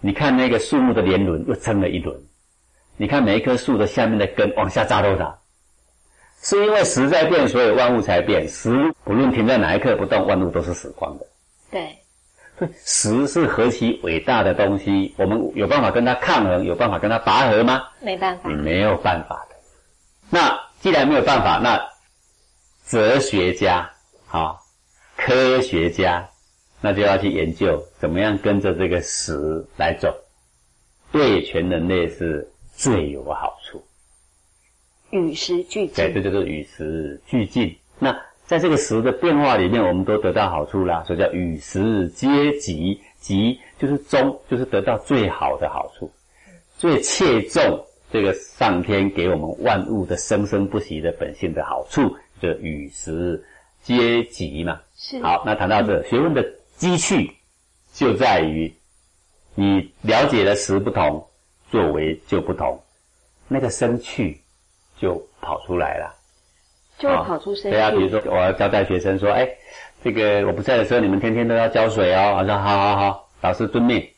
[0.00, 2.20] 你看那个树木的年轮又增了一轮，
[2.96, 5.38] 你看每一棵树的下面的根往下扎多少？
[6.42, 8.46] 是因为时在变，所以万物才变。
[8.48, 8.70] 时
[9.04, 11.26] 不论停在哪一刻不动，万物都是死光的。
[11.70, 11.98] 对，
[12.58, 12.70] 所以
[13.26, 17.82] 时是何其伟大的东西，我们有办法跟它抗衡，有办法跟它拔河吗？
[18.00, 19.56] 没办法你，没有办法的。
[20.30, 21.80] 那既然没有办法，那
[22.86, 23.90] 哲学家
[24.30, 24.56] 啊、
[25.16, 26.28] 科学家，
[26.80, 30.14] 那就要去研究怎么样跟着这个时来走，
[31.10, 33.82] 对全人类是最有好处。
[35.10, 37.76] 与时俱进对，进，这就是与时俱进。
[37.98, 43.00] 那在这个时的变化里面，我们都得到好处啦，所以叫与时皆吉。
[43.18, 46.08] 吉就是中，就是得到最好的好处，
[46.78, 53.44] 最切中这个上天给我们万物的生生不息的本性的好处，就与时
[53.82, 54.80] 皆吉嘛。
[54.94, 56.46] 是好，那谈到这，学问的
[56.76, 57.28] 积蓄
[57.92, 58.72] 就在于
[59.56, 61.26] 你了解的时不同，
[61.70, 62.80] 作为就不同，
[63.48, 64.40] 那个生趣
[64.98, 66.14] 就跑出来了。
[66.98, 69.46] 就会跑出声对啊，比如音，说我要交代学生说，哎，
[70.02, 72.36] 这个我不在的时候，你们天天都要浇水哦。
[72.38, 74.08] 我说好好好，老师遵命。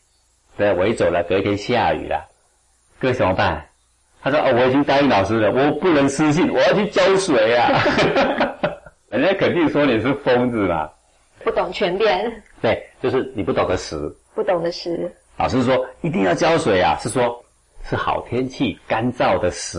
[0.57, 2.29] 对，我一走了，隔一天下雨了，
[3.01, 3.67] 各位怎么办？
[4.23, 7.69] 他说哦，我已经答应老师了，我不能失信，我要去浇水啊。
[9.11, 10.89] 人家肯定说你是疯子嘛。
[11.43, 13.97] 不懂全变，对，就是你不懂得时。
[14.35, 17.45] 不懂得时，老师说一定要浇水啊，是说
[17.89, 19.79] 是好天气、干燥的时。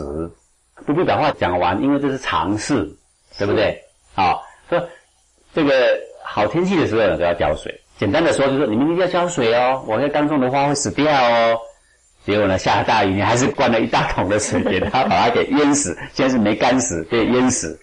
[0.85, 2.89] 不不把话讲完，因为这是常事，
[3.37, 3.77] 对不对？
[4.15, 4.81] 好，说
[5.53, 7.77] 这个好天气的时候呢，都要浇水。
[7.97, 11.59] 简单的说，就是你们一定要浇水哦，我那刚种的花会死掉哦。
[12.25, 15.97] 结果呢，下了大雨，你还是灌了一大桶的水给它，把它给淹死。
[16.13, 17.77] 现在是没干死，被淹死，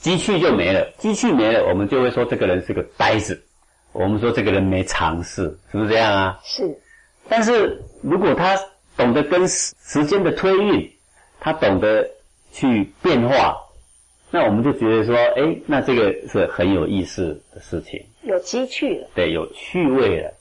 [0.00, 0.86] 积蓄就没了。
[0.98, 3.42] 积蓄没了，我们就会说这个人是个呆子，
[3.92, 6.40] 我们说这个人没尝试，是不是这样啊？
[6.44, 6.78] 是
[7.28, 8.58] 但是如果他
[8.96, 10.90] 懂得跟时时间的推运，
[11.40, 12.08] 他懂得
[12.50, 13.56] 去变化，
[14.30, 20.32] 那我们就觉得说，哎，那这个是很有意思的事情，有机趣了，对，有趣味了。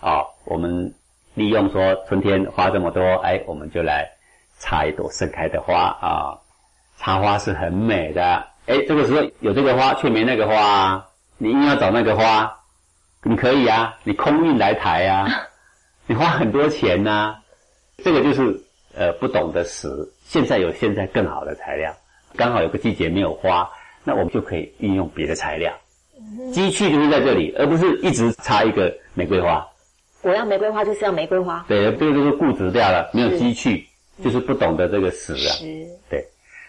[0.00, 0.94] 啊、我们
[1.34, 4.08] 利用说春天花这么多，哎，我们就来
[4.58, 6.38] 插一朵盛开的花啊。
[6.98, 11.06] 插花是很美的，哎，这个时候有这个花却没那个花啊，
[11.38, 12.60] 你硬要找那个花，
[13.28, 15.26] 你可以啊，你空运来台啊，
[16.06, 17.36] 你花很多钱呐、
[18.04, 18.62] 这个就是
[18.94, 19.88] 呃不懂得时，
[20.24, 21.92] 现在有现在更好的材料，
[22.36, 23.68] 刚好有个季节没有花，
[24.04, 25.72] 那我们就可以运用别的材料。
[26.52, 29.66] 机器就是在这里，而不是一直插一个玫瑰花。
[30.22, 33.86] 我要玫瑰花就是要玫瑰花，对，这个就是固执掉了，没有机趣，
[34.22, 35.50] 就是不懂得这个时啊。
[35.50, 35.64] 时
[36.08, 36.24] 对，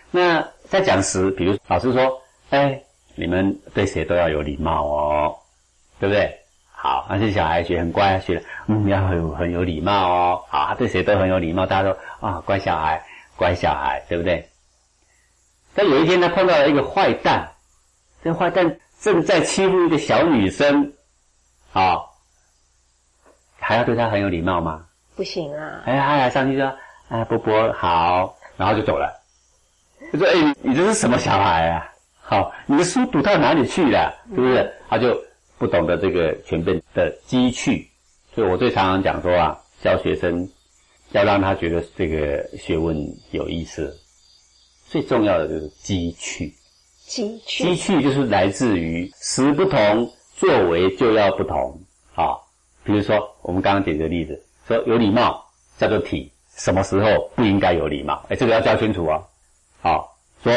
[0.10, 2.82] 那在讲时，比如老师说，哎，
[3.16, 5.36] 你们对谁都要有礼貌哦，
[6.00, 6.36] 对不对？
[6.80, 10.44] 好，那些小孩学很乖，学嗯要很很有礼貌哦。
[10.48, 13.04] 好，他对谁都很有礼貌，大家都啊乖小孩，
[13.36, 14.48] 乖小孩，对不对？
[15.74, 17.52] 但有一天他碰到了一个坏蛋，
[18.24, 20.94] 这个坏蛋正在欺负一个小女生，
[21.74, 21.98] 啊，
[23.60, 24.86] 还要对他很有礼貌吗？
[25.16, 26.78] 不行啊，哎，他还上去说
[27.10, 29.12] ：“啊，波波好。”然后就走了。
[30.14, 31.90] 就说：“哎，你这是什么小孩啊？
[32.22, 34.14] 好，你的书读到哪里去了？
[34.30, 35.20] 是不是？”他就
[35.58, 37.90] 不懂得这个全变的机趣。
[38.34, 40.50] 所以我最常常讲说啊，教学生
[41.12, 42.96] 要让他觉得这个学问
[43.32, 43.98] 有意思，
[44.88, 46.54] 最重要的就是机趣。
[47.06, 51.82] 积机蓄趣就是来自于时不同，作为就要不同
[52.14, 52.36] 啊。
[52.84, 55.46] 比如说，我们刚刚举的例子，说有礼貌
[55.78, 58.26] 叫做体，什么时候不应该有礼貌？
[58.30, 59.26] 哎，这个要教清楚哦。
[59.82, 60.54] 好，说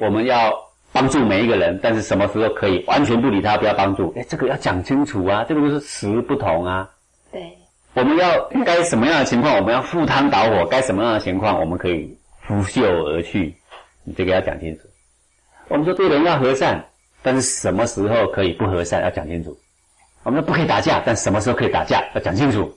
[0.00, 0.52] 我们要
[0.94, 4.14] 帮助每一个人，但是什么时候可以完全不理他，不要帮助？
[4.16, 6.88] 哎，这个要讲清楚啊，这个就是时不同啊。
[7.32, 7.58] 对，
[7.94, 13.52] 我们要该什么样的情况，我们要赴汤蹈火；该什么样的情况，我们可以拂袖而去。
[14.04, 14.82] 你这个要讲清楚。
[15.66, 16.84] 我们说对人要和善，
[17.22, 19.58] 但是什么时候可以不和善，要讲清楚。
[20.22, 22.72] 我们说不可以打架，但什么时候可以打架，要讲清楚。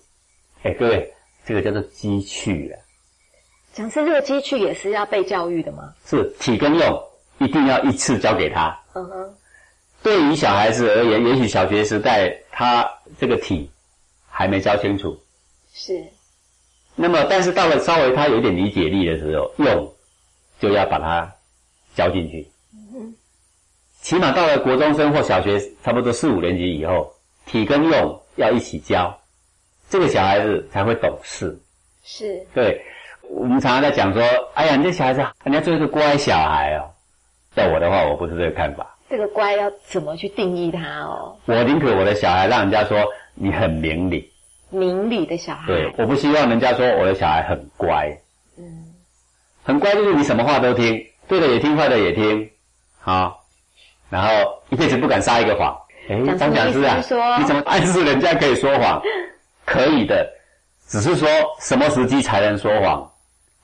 [0.64, 1.14] 哎，各位，
[1.46, 2.78] 这个叫做机趣了。
[3.74, 5.94] 讲师这个机器也是要被教育的吗？
[6.04, 7.04] 是体跟用
[7.40, 8.78] 一定要一次教给他。
[8.94, 9.36] 嗯哼，
[10.04, 13.70] 对于小孩子而言，也许小学时代他这个体
[14.30, 15.18] 还没教清楚，
[15.74, 16.04] 是
[16.96, 19.94] 那么但是到了稍微他有一点理解力的时候，用
[20.60, 21.32] 就要把它
[21.96, 22.50] 教进去。
[22.74, 23.16] 嗯哼
[24.02, 27.14] 起码到了国中生或小学差不多四五年级以后，
[27.46, 29.20] 体跟用要一起教，
[29.90, 31.60] 这个小孩子才会懂事。
[32.04, 32.82] 是，对，
[33.30, 34.24] 我们常常在讲说，
[34.54, 36.90] 哎呀，你这小孩子，人家做一个乖小孩哦。
[37.58, 38.96] 在我的话，我不是这个看法。
[39.10, 41.36] 这个乖要怎么去定义它哦？
[41.46, 43.04] 我宁可我的小孩让人家说
[43.34, 44.32] 你很明理，
[44.70, 48.16] 明理的小孩，对，我不希望人家说我的小孩很乖。
[48.60, 48.94] 嗯，
[49.64, 52.48] 很乖就是你什么话都听，对的也听，坏的也听，
[53.00, 53.44] 好，
[54.12, 55.76] 然后一辈子不敢撒一个谎。
[56.10, 59.02] 哎，讲张讲师啊你怎么暗示人家可以说谎？
[59.66, 60.30] 可以的，
[60.86, 61.28] 只是说
[61.60, 63.12] 什么时机才能说谎，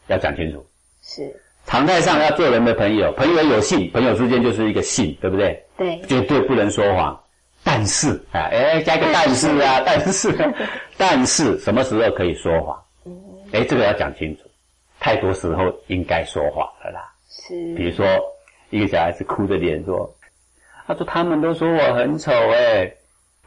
[0.07, 0.65] 要讲清楚。
[1.03, 1.39] 是，
[1.73, 5.59] 常态上要做人的朋友，朋友有信，朋友之间就是一个信，对不对？
[5.75, 7.19] 对，绝对不能说谎。
[7.63, 10.53] 但是啊，哎，加个但是啊， 但是，
[10.99, 12.79] 但是什么时候可以说谎？
[13.53, 14.43] 哎，这个要讲清楚。
[14.99, 17.11] 太多时候应该说谎了啦。
[17.27, 18.05] 是，比如说，
[18.69, 20.13] 一个小孩子哭着脸说
[20.85, 22.93] ：“他说他们都说我很丑哎，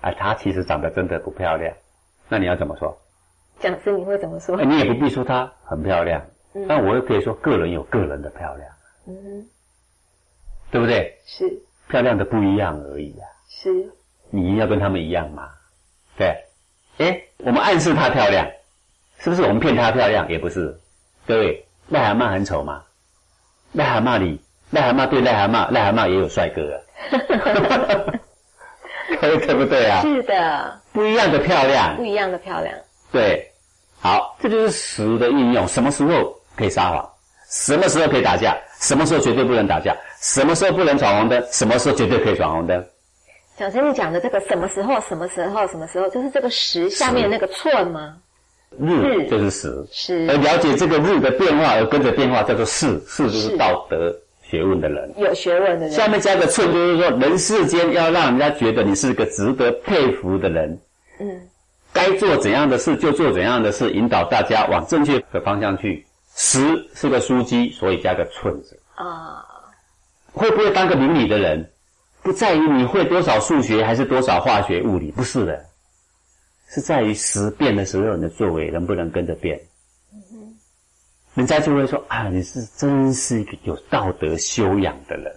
[0.01, 1.72] 啊，他其实长得真的不漂亮。
[2.29, 2.99] 那你要怎么说？
[3.61, 4.64] 讲师你会怎么说哎？
[4.64, 6.20] 你也不必说她很漂亮，
[6.57, 8.71] 嗯但我又可以说个人有个人的漂亮，
[9.07, 9.47] 嗯，
[10.71, 11.15] 对不对？
[11.27, 11.45] 是
[11.89, 13.27] 漂亮的不一样而已啊。
[13.49, 13.71] 是，
[14.31, 15.51] 你要跟他们一样嘛？
[16.17, 16.35] 对，
[16.99, 18.47] 哎，我们暗示她漂亮，
[19.19, 20.29] 是不是我们骗她漂亮？
[20.31, 20.81] 也不是。
[21.27, 22.83] 各位，癞蛤蟆很丑吗？
[23.75, 24.41] 癞蛤蟆里，
[24.73, 26.81] 癞蛤蟆对癞蛤蟆，癞蛤蟆也有帅哥啊，
[29.21, 30.01] 对 对不对啊？
[30.03, 32.75] 是的，不一样的漂亮不，一样的漂亮，
[33.13, 33.53] 对，
[34.01, 35.67] 好，这就是时的运用。
[35.69, 37.09] 什么时候可以撒谎？
[37.49, 38.57] 什么时候可以打架？
[38.81, 39.97] 什么时候绝对不能打架？
[40.21, 41.43] 什么时候不能闯红灯？
[41.53, 42.85] 什么时候绝对可以闯红灯？
[43.59, 48.17] 小师你讲的这个什么时候、什么时候、什么时候，就是这个时下面那个寸吗？
[48.79, 55.15] 日日就是时，是而了解这个日的变化而跟着变化叫做事，事就是是道德学问的人。
[55.17, 60.79] 有学问的人，下面加个寸，就是说人世间要让人家觉得你是个值得佩服的人，
[61.21, 61.41] 嗯，
[61.93, 66.05] 该做怎样的事就做怎样的事，引导大家往正确的方向去。
[66.37, 68.78] 时是个枢机，所以加个寸字。
[68.95, 69.45] 啊，
[70.32, 71.68] 会不会当个明理的人，
[72.22, 75.64] 不在于你会多少数学还是多少化学物理，不是的，
[76.68, 79.61] 是在于时变的时候你的作为能不能跟着变。
[81.34, 85.32] 人家就会说啊，你是真是一个有道德修养的人，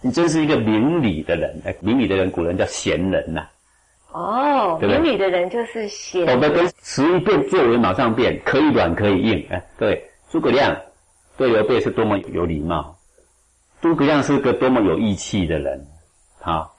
[0.00, 1.62] 你真是一个明理的人。
[1.64, 3.46] 哎，明理的人，古人叫贤人呐、
[4.10, 9.46] 哦，明理的人就是贤，懂得跟时一变，作为马上变，可以软可以硬。
[9.50, 10.76] 哎，对，诸葛亮
[11.36, 12.96] 对刘备是多么有礼貌，
[13.82, 15.84] 诸葛亮是个多么有义气的人，
[16.40, 16.76] 好。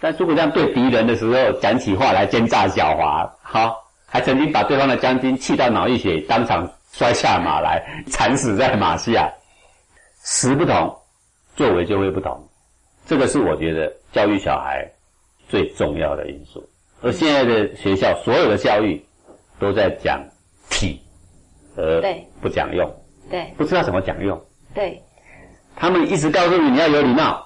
[0.00, 3.76] 但诸葛亮对敌人的时候讲起话来奸诈狡猾，好，
[4.06, 9.32] 还曾经把对方的将军气到脑溢血，当场摔下马来，惨死在马下。
[10.24, 10.96] 时不同，
[11.56, 12.48] 作为就会不同，
[13.06, 14.88] 这个是我觉得教育小孩
[15.48, 16.68] 最重要的因素。
[17.00, 19.04] 而现在的学校所有的教育
[19.58, 20.20] 都在讲
[20.68, 21.00] 体，
[21.78, 22.26] 而对。
[22.42, 22.92] 不讲用，
[23.30, 23.54] 对。
[23.56, 24.38] 不知道怎么讲用。
[24.74, 25.00] 对，
[25.76, 27.42] 他们一直告诉你你要有礼貌，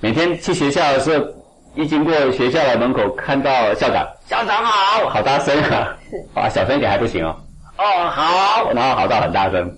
[0.00, 1.26] 每天去学校的时候，
[1.74, 5.96] 一经过学校的门口，看到校长，校长好，好大声啊！
[6.08, 7.34] 是啊，小声一点还不行哦。
[7.78, 9.68] 哦，好，然后好到很大声。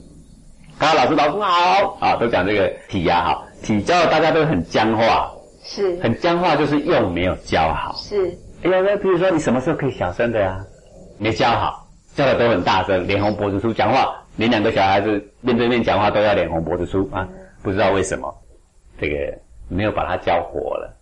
[0.78, 1.96] 刚刚老师老师好。
[2.00, 5.30] 啊，都讲这个体压、好，体教大家都很僵化，
[5.64, 5.98] 是。
[6.02, 7.94] 很僵化就是用没有教好。
[7.96, 8.26] 是。
[8.64, 10.58] 哎呀，那比如说你什么时候可以小声的呀、
[11.18, 11.81] 没教好，
[12.14, 17.26] 教的都很大声，脸红脖子粗，讲话连两个小孩子面对面讲话都要脸红脖子粗啊，
[17.62, 18.34] 不知道为什么，
[19.00, 19.16] 这个
[19.68, 20.94] 没有把他教活了，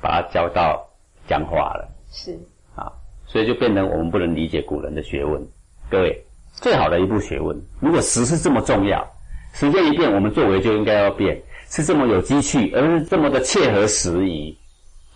[0.00, 0.84] 把他教到
[1.28, 2.36] 讲话了是，
[2.74, 2.90] 啊，
[3.26, 5.40] 所以就变成我们不能理解古人的学问。
[5.88, 9.06] 各位，最好的一部学问，如果时是这么重要，
[9.54, 14.58] 时间一变，我们作为就应该要变，是这么有机趣，而是这么的切合时宜，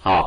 [0.02, 0.24] 啊。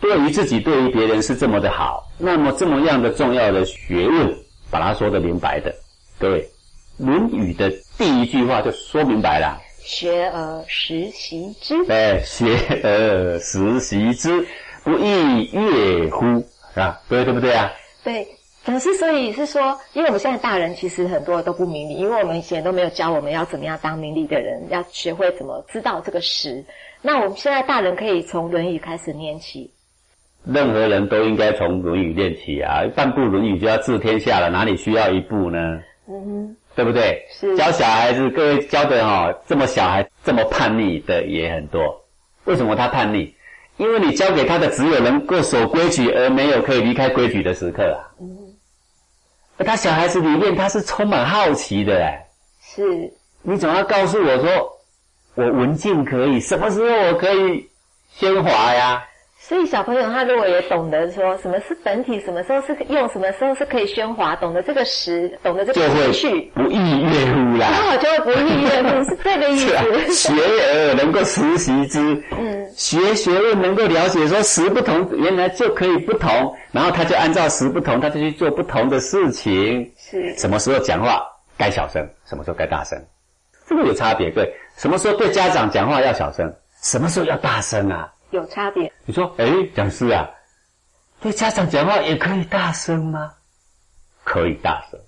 [0.00, 4.34] 对于自己，对于别人是这么的好，那么这么样的重要的学问，
[4.70, 5.74] 把它说的明白的，
[6.18, 6.42] 各位，
[7.04, 14.46] 《论语》的第一句话就说明白了，学而时习之，哎，学而时习之，
[14.84, 16.44] 不亦说乎？
[16.80, 17.70] 啊，各位对不对啊？
[18.02, 18.26] 对。
[18.62, 26.62] 可是，所以是说，因为我们现在大人其实很多都不明理，因为我们以前都没有教我们要怎么样当明理的人，要学会怎么知道这个时。
[27.00, 29.72] 那我们现在大人可以从《论语》开始念起，
[30.44, 32.82] 任何人都应该从《论语》练起啊！
[32.96, 35.58] 半部《论语》就要治天下了，哪里需要一部呢？
[36.08, 37.26] 嗯对不对？
[37.30, 42.04] 是教小孩子，各位教的哈、这么小孩这么叛逆的也很多。
[42.44, 43.34] 为什么他叛逆？
[43.76, 47.98] 因为你教给他的只有能够守规矩，而没有可以离开规矩的时刻啊。
[48.20, 48.28] 嗯，
[49.58, 52.26] 而他小孩子里面他是充满好奇的哎，
[52.62, 53.12] 是
[53.42, 54.72] 你总要告诉我说，
[55.34, 57.68] 我文静可以，什么时候我可以
[58.16, 59.04] 喧哗呀？
[59.50, 67.66] 所以小朋友他如果也懂得说什么是本体，什么时候是用，什么时候是可以喧哗，懂得这个时，懂得这就会个情绪，不亦乐乎啦。
[67.72, 70.12] 那我就会不亦乐乎，是 这个意思。
[70.12, 71.98] 学而能够时习之，
[72.38, 79.90] 嗯，学学问能够了解说时不同，原来就可以不同，然后他就按照时不同，他就去做不同的事情。
[79.98, 81.26] 是什么时候讲话
[81.58, 82.96] 该小声，什么时候该大声，
[83.68, 84.30] 这个有差别。
[84.30, 88.08] 对，什么时候对家长讲话要小声，什么时候要大声啊？
[88.30, 88.92] 有差别。
[89.04, 90.28] 你说，哎，讲师啊，
[91.20, 93.32] 对家长讲话也可以大声吗？
[94.24, 95.00] 可以大声。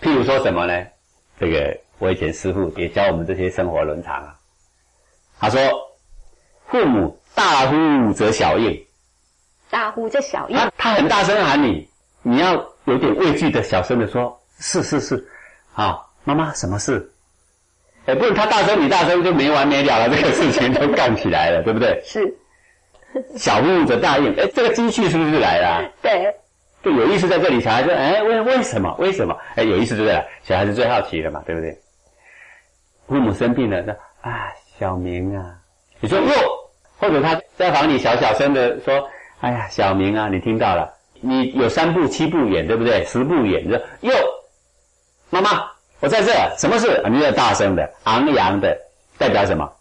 [0.00, 0.86] 譬如说什么呢？
[1.40, 4.34] 这个我以前师傅也教我们这些生活伦常啊。
[5.40, 5.60] 他说，
[6.66, 8.86] 父母大呼则小应，
[9.70, 11.88] 大呼则小应，他他很大声喊你，
[12.22, 12.54] 你要
[12.84, 15.28] 有点畏惧的小声的说，是是是，
[15.74, 17.10] 啊，妈妈什么事？
[18.06, 22.02] 哎，不然他大声你大声就没完没了了，这个事情都干起来了，对不对？
[22.04, 22.36] 是
[23.36, 26.34] 小木则大应，哎，这个机趣是不是来了啊、 对，
[26.82, 30.24] 就有意思在这里，小孩子哎为为什么为什么哎有意思对不对？
[30.42, 31.76] 小孩子最好奇了嘛，对不对？
[33.06, 34.48] 父母生病了，说啊
[34.78, 35.54] 小明啊，
[36.00, 36.26] 你说哟，
[36.98, 39.08] 或者他在房里小小声的说，
[39.40, 43.04] 哎呀小明啊，你听到了，你有三步七步远对不对？
[43.06, 44.12] 十步远，你说哟，
[45.30, 45.64] 妈妈
[46.00, 47.00] 我在这，什么事？
[47.02, 48.78] 啊你要大声的昂扬的，
[49.16, 49.72] 代表什么？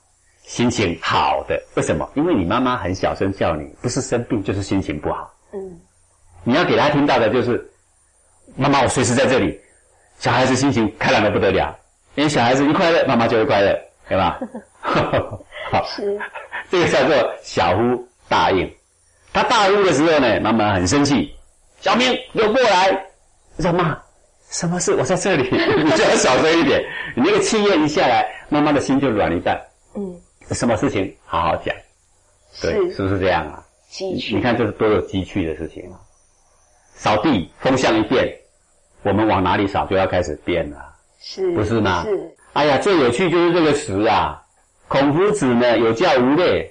[0.47, 2.09] 心情好的，为什么？
[2.15, 5.29] 因为你妈妈很小声叫你，不是生病就是心情不好。
[5.53, 5.79] 嗯，
[6.43, 7.69] 你要给他听到的就是，
[8.55, 9.59] 妈妈，我随时在这里。
[10.19, 11.77] 小孩子心情开朗的不得了，
[12.15, 13.77] 因为小孩子一快乐，妈妈就会快乐，
[14.07, 14.39] 对吧？
[15.69, 16.17] 好，是
[16.71, 18.73] 这个叫做小呼大应。
[19.33, 21.35] 他大呼的时候呢，妈妈很生气，
[21.81, 23.05] 小明给我过来。
[23.59, 23.95] 说妈，
[24.49, 24.95] 什么事？
[24.95, 25.43] 我在这里，
[25.83, 26.81] 你就要小声一点。
[27.15, 29.61] 你那个气焰一下来，妈妈的心就软一半。
[29.95, 30.15] 嗯，
[30.53, 31.75] 什么事情好好讲，
[32.61, 33.63] 对，是是不是这样啊？
[33.99, 35.99] 你积蓄看这是多有积趣的事情啊！
[36.93, 38.27] 扫地风向一变，
[39.03, 40.77] 我们往哪里扫就要开始变了，
[41.19, 42.03] 是不是吗？
[42.03, 44.43] 是哎呀，最有趣就是这个词啊！
[44.87, 46.69] 孔夫子呢有教无类，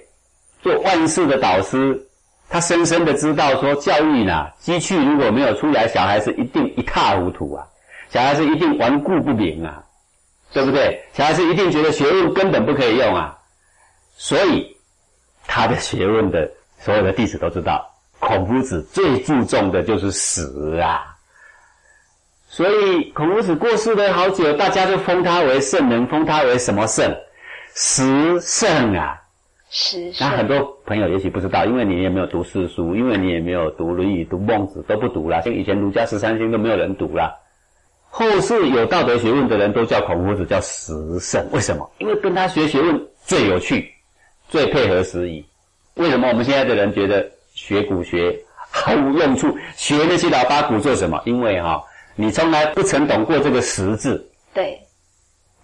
[0.61, 2.07] 做万事的导师，
[2.49, 7.67] 他深深的知道说教育呢，机趣如果没有出来，小孩子一定一塌糊涂啊，
[8.09, 9.83] 小孩子一定顽固不灵啊，
[10.51, 11.01] 对不对？
[11.13, 13.36] 小孩子一定觉得学问根本不可以用啊，
[14.17, 14.75] 所以
[15.45, 17.87] 他的学问的所有的弟子都知道，
[18.19, 21.15] 孔夫子最注重的就是死啊。
[22.49, 27.15] 所以孔夫子过世了好久，大家就封他为圣人，封他为什么圣？
[27.75, 29.21] 时圣啊！
[29.69, 35.41] 是是那很多朋友也许不知道，因为你也没有读四书，因为你也没有读《论语》、读《孟子》，都不读了。
[35.43, 37.37] 像以前儒家十三经都没有人读了。
[38.09, 41.87] 后世有道德学问的人都叫孔夫子叫时圣，为什么？
[41.99, 43.93] 因为跟他学学问最有趣，
[44.47, 45.45] 最配合时宜。
[45.95, 48.37] 为什么我们现在的人觉得学古学
[48.69, 49.55] 毫无用处？
[49.75, 51.21] 学那些老八股做什么？
[51.25, 51.83] 因为哈、
[52.15, 54.29] 你从来不曾懂过这个“时”字。
[54.53, 54.79] 对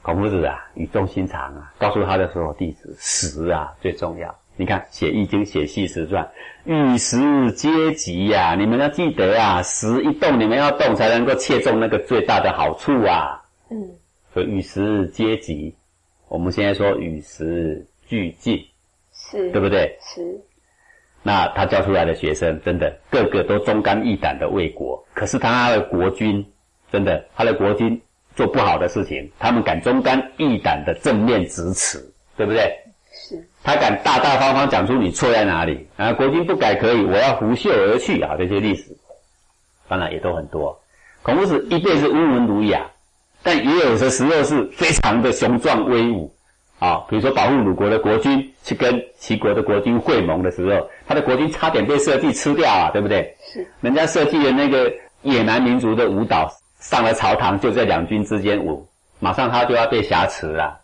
[0.01, 4.35] 孔夫子啊，语重心长啊，告诉他的所有弟子，时啊最重要。
[4.55, 6.23] 你看写《易经》、写《系辞传》，
[6.65, 13.41] 与时皆吉呀、你们要记得啊，时一动，你们要动，才能够切中那个最大的好处啊。
[13.71, 13.77] 嗯
[14.33, 15.75] 所以与时皆吉，
[16.27, 18.63] 我们现在说与时俱进，
[19.39, 19.97] 是对不对？
[20.01, 20.21] 是
[21.23, 25.03] 那他教出来的学生，真的个个都忠肝义胆的为国。
[25.13, 26.45] 可是他的国君，
[26.91, 28.01] 真的他的国君
[28.35, 31.97] 做不好的事情，他们敢忠肝义胆的正面直斥，
[32.37, 32.77] 对不对？
[33.15, 36.11] 是他敢大大方方讲出你错在哪里啊！
[36.13, 38.35] 国君不改可以，我要拂袖而去啊！
[38.37, 38.97] 这些历史，
[39.87, 40.77] 当然也都很多。
[41.21, 42.85] 孔夫子一辈子温文儒雅，
[43.43, 46.35] 但也有的时候是非常的雄壮威武
[46.83, 47.05] 啊。
[47.09, 53.35] 比如说保护鲁国的国君去跟齐国的国君会盟的时候，他的国君差点被社稷吃掉啊，对不对？
[53.53, 58.85] 是人家设计的那个野蛮民族的舞蹈上了朝堂，就在两军之间舞，
[59.19, 60.79] 马上他就要被挟持了。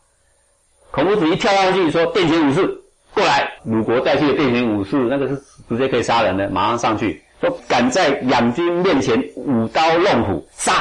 [0.92, 2.66] 孔夫子一跳上去说：“变形武士
[3.14, 5.36] 过来！”鲁国带去的变形武士，那个是
[5.70, 10.74] 直接可以杀人的，马上上去说：“敢在两军面前舞刀弄斧，杀！”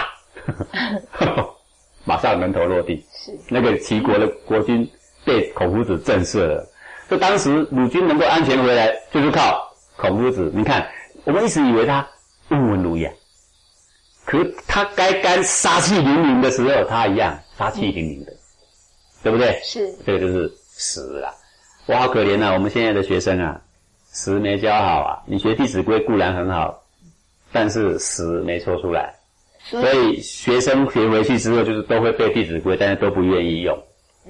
[2.07, 3.05] 马上人头落地。
[3.13, 4.89] 是那个齐国的国君
[5.29, 6.67] 被孔夫子震慑了。
[7.09, 10.51] 就当时鲁军能够安全回来，就是靠孔夫子。
[10.53, 10.89] 你看，
[11.25, 12.07] 我们一直以为他
[12.49, 13.11] 温文儒雅，
[14.25, 18.33] 可他该干杀气凌凌的时候，他一样杀气凌凌的，
[19.23, 19.61] 对不对？
[19.63, 21.35] 是这个就是死了。
[21.87, 22.53] 我好可怜啊！
[22.53, 23.59] 我们现在的学生啊，
[24.13, 25.23] 时没教好啊。
[25.27, 26.83] 你学《弟子规》固然很好，
[27.53, 29.15] 但是时没说出来，
[29.65, 33.83] 所所以学生学回去之后，就是都会背《弟子规》，但是都不愿意用，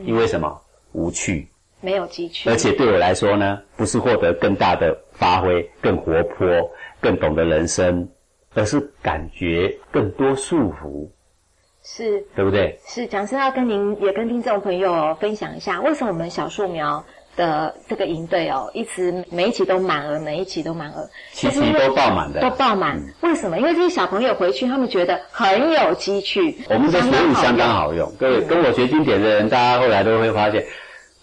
[0.05, 0.63] 因为什么？
[0.93, 1.49] 无趣。
[1.81, 6.47] 没有积趣而，且对我来说呢，不是获得更大的发挥、更活泼、
[7.01, 8.09] 更懂得人生，
[8.53, 11.09] 而是感觉更多束缚，
[11.85, 12.81] 是对不对？
[12.85, 17.05] 是，讲师要跟您也跟听众朋友哦分享一下，为什么我们小树苗
[17.39, 23.01] 的这个营队哦，一直每一期都满额，每一期都满额，其实都爆满的都爆满。
[23.23, 23.57] 为什么？
[23.59, 27.69] 因为这些小朋友回去，他们觉得很有积趣，我们的学语相当。
[27.69, 30.63] 好用，各位跟我学经典的人，大家后来都会发现，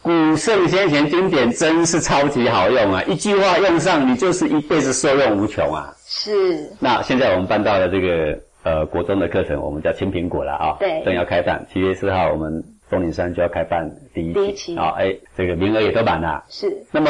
[0.01, 3.03] 古圣先贤经典真是超级好用啊！
[3.03, 5.93] 一句话用上，你就是一辈子受用无穷啊！
[6.05, 16.43] 是那现在我们办到了这个呃国中的课程，我们叫青苹果了啊，对正要开办，七月四号我们东岭山就要开办第一期，第一期啊，哎，这个名额也都满了。
[16.49, 17.09] 是，那么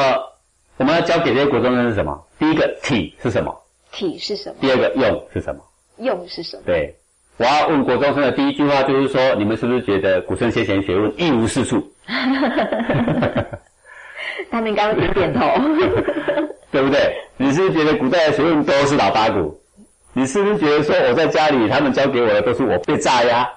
[0.78, 2.26] 我们要教给这些国中生是什么？
[2.40, 3.54] 第一个体是什么？
[3.92, 4.56] 体是什么？
[4.62, 5.62] 第二个用是什么？
[5.98, 6.64] 用是什么？
[6.66, 6.96] 对，
[7.38, 11.82] 我要问国中生的第一句话就是说，你们是不是觉得古圣先贤学问一无是处？
[14.52, 15.42] 他们应该会点点头。
[16.72, 17.16] 对不对？
[17.38, 19.58] 你是不是觉得古代的学问都是老八股？
[20.12, 23.48] 你是不是觉得说我在家里他们教给我的都是我被榨压？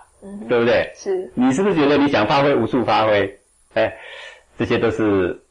[0.48, 0.92] 对不对？
[0.94, 3.38] 是你是不是觉得你想发挥无处发挥？
[3.74, 3.96] 哎，
[4.58, 5.42] 这些都是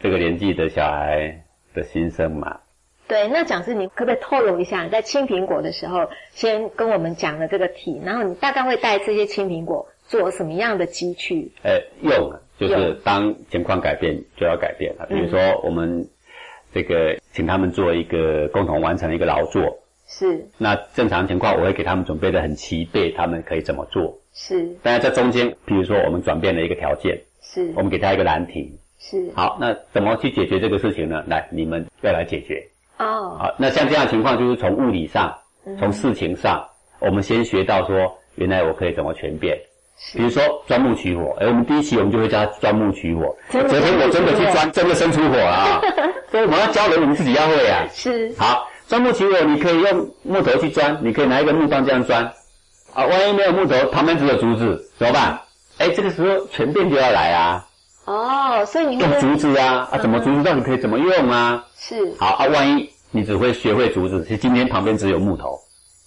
[0.00, 1.44] 这个年纪的小孩
[1.74, 2.60] 的心声嘛。
[3.08, 11.52] 对，那讲师，你可不可以透露一下，在青苹果的时候，先跟我们讲了这个题，然后你大概会带这些青苹果做什么样的机趣？
[11.62, 15.06] 呃，用啊，就是当情况改变就要改变了。
[15.10, 16.08] 比如说，我们
[16.72, 19.81] 这个请他们做一个共同完成一个劳作，
[20.18, 24.18] 是那正常情况我会给他们准备的很齐备，他们可以怎么做？
[24.34, 31.24] 是但是在中间，比如说我们转变了一个条件，是我们给他一个难题，是好，那怎么去解决这个事情呢？
[31.26, 32.62] 来，你们要来解决。
[32.98, 35.34] 哦，好，那像这样的情况，就是从物理上，
[35.78, 36.62] 从事情上，
[37.00, 39.58] 我们先学到说，原来我可以怎么全变。
[40.14, 43.36] 比如说钻木取火，哎，我们第一期我们就会教钻木取火。
[43.50, 45.80] 昨天我真的去钻，真的生出火了啊！
[46.30, 47.86] 所以我们要教人，我们自己要会啊。
[47.92, 52.30] 是好，钻木取火，你可以用木头去钻，你可以拿一个木棒这样钻。
[52.92, 55.40] 啊，万一没有木头，旁边只有竹子，怎么办？
[55.78, 57.66] 哎，这个时候全变就要来啊，
[58.04, 61.64] 哦，所以你用竹子啊，啊，怎么竹子到底可以怎么用啊？
[61.74, 65.58] 是好啊，万一你只会学会竹子，其实今天旁边只有木头，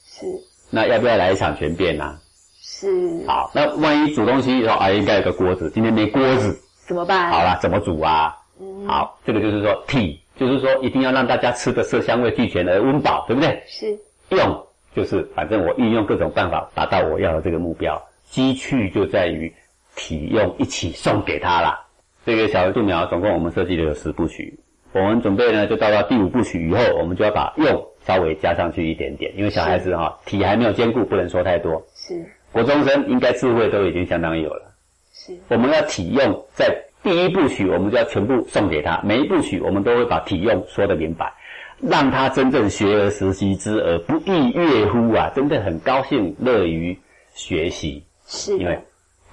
[0.06, 0.28] 是
[0.70, 2.20] 那要不要来一场全变啊？
[2.62, 6.56] 是，好，那万一煮东西说啊，应该有个锅子，今天没锅子，
[6.88, 7.32] 怎么办？
[7.32, 8.38] 好了，怎么煮啊？
[8.62, 13.64] 嗯，好，这个就是说体，就是说一定要让大家吃的色香味俱全而温饱，对不对？
[13.68, 13.98] 是
[14.30, 19.54] 用就是反正我运用各种办法达到我要的这个目标，机趣就在于
[19.96, 21.86] 体用一起送给他啦。
[22.26, 24.60] 这个小树苗总共我们设计了有十部曲，
[24.94, 31.86] 我们准备呢就到了第五部曲以后，我们就要把用稍微加上去一点点，因为小孩子哈、体还没有兼顾，不能说太多。
[31.94, 34.74] 是国中生应该智慧都已经相当有了。
[35.14, 41.32] 是我们要体用，在第一部曲我们就要全部送给他，每一部曲我们都会把体用说得明白，
[41.80, 45.32] 让他真正学而时习之而不亦乐乎啊！
[45.36, 46.98] 真的很高兴，乐于
[47.36, 48.80] 学习，是因为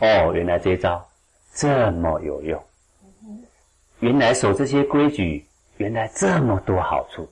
[0.01, 1.03] 哦，原来这一招
[1.55, 2.63] 这么有用，
[4.01, 5.47] 原来守这些规矩，
[5.79, 7.27] 原来这么多好处。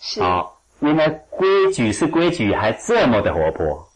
[0.00, 0.22] 是。
[0.22, 0.46] 啊、
[0.78, 3.88] 原来规矩是规矩，还这么的活泼。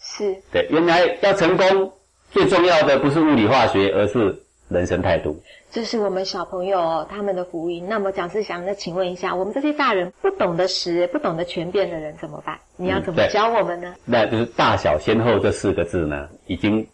[0.00, 0.34] 是。
[0.50, 1.92] 对，原来要成功，
[2.30, 4.41] 最重要的不是物理化学，而是
[4.72, 5.40] 人生态度。
[5.70, 7.86] 这是我们小朋友哦他们的福音。
[7.88, 12.58] 那么讲师想再请问一下，我们这些大人不懂得识、不懂得全变的人怎么办？
[12.76, 13.94] 你要怎么教我们呢？
[14.04, 16.86] 那就是大小先后这四个字呢，已经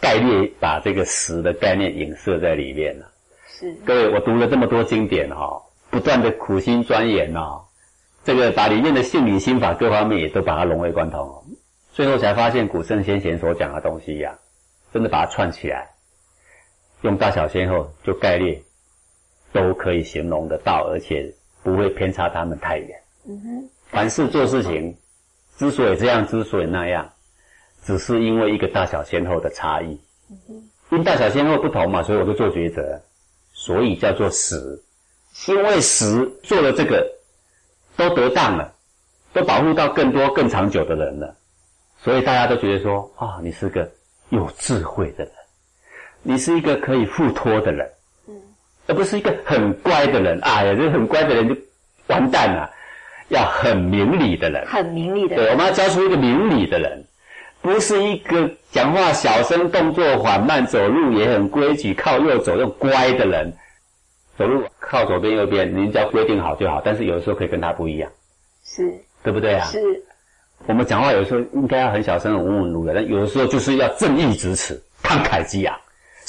[0.00, 3.06] 概略把这个识的概念影射在里面了。
[3.48, 7.62] 是各位，我读了这么多经典哈、哦，不断的苦心钻研哦，
[8.24, 11.42] 这个把里面的性理心法各方面也都把它融会贯通哦，
[11.92, 14.38] 最后才发现古圣先贤所讲的东西呀、
[14.92, 15.90] 真的把它串起来，
[17.02, 18.60] 用大小先后就概略
[19.52, 21.32] 都可以形容得到，而且
[21.62, 23.02] 不会偏差他们太远。
[23.28, 24.96] 嗯哼，凡事做事情，
[25.56, 27.12] 之所以这样，之所以那样，
[27.82, 30.00] 只是因为一个大小先后的差异。
[30.30, 33.00] 嗯哼因大小先后不同嘛，所以我就做抉择，
[33.52, 34.82] 所以叫做实。
[35.46, 37.08] 因为实做了这个，
[37.96, 38.74] 都得当了，
[39.32, 41.36] 都保护到更多更长久的人了，
[42.02, 43.88] 所以大家都觉得说啊，你是个
[44.30, 45.32] 有智慧的人，
[46.22, 47.90] 你是一个可以付托的人，
[48.28, 48.34] 嗯，
[48.86, 50.38] 而不是一个很乖的人。
[50.42, 51.56] 哎呀，这个很乖的人就
[52.08, 52.70] 完蛋了。
[53.28, 54.66] 要很明理的人。
[54.66, 57.04] 很明理的对，我，们要教出一个明理的人，
[57.62, 63.52] 不是一个讲话小声、动作缓慢、走路也很规矩、靠右走又乖的人。
[64.36, 66.82] 走路靠左边右边，你只要规定好就好。
[66.84, 68.10] 但是有的时候可以跟他不一样，
[68.64, 68.92] 是
[69.22, 69.64] 对不对啊？
[69.66, 69.78] 是
[70.66, 75.79] 我们讲话有时候应该要很小声、很温文儒雅，但有的时候就是要正义直尺、慷慨激昂，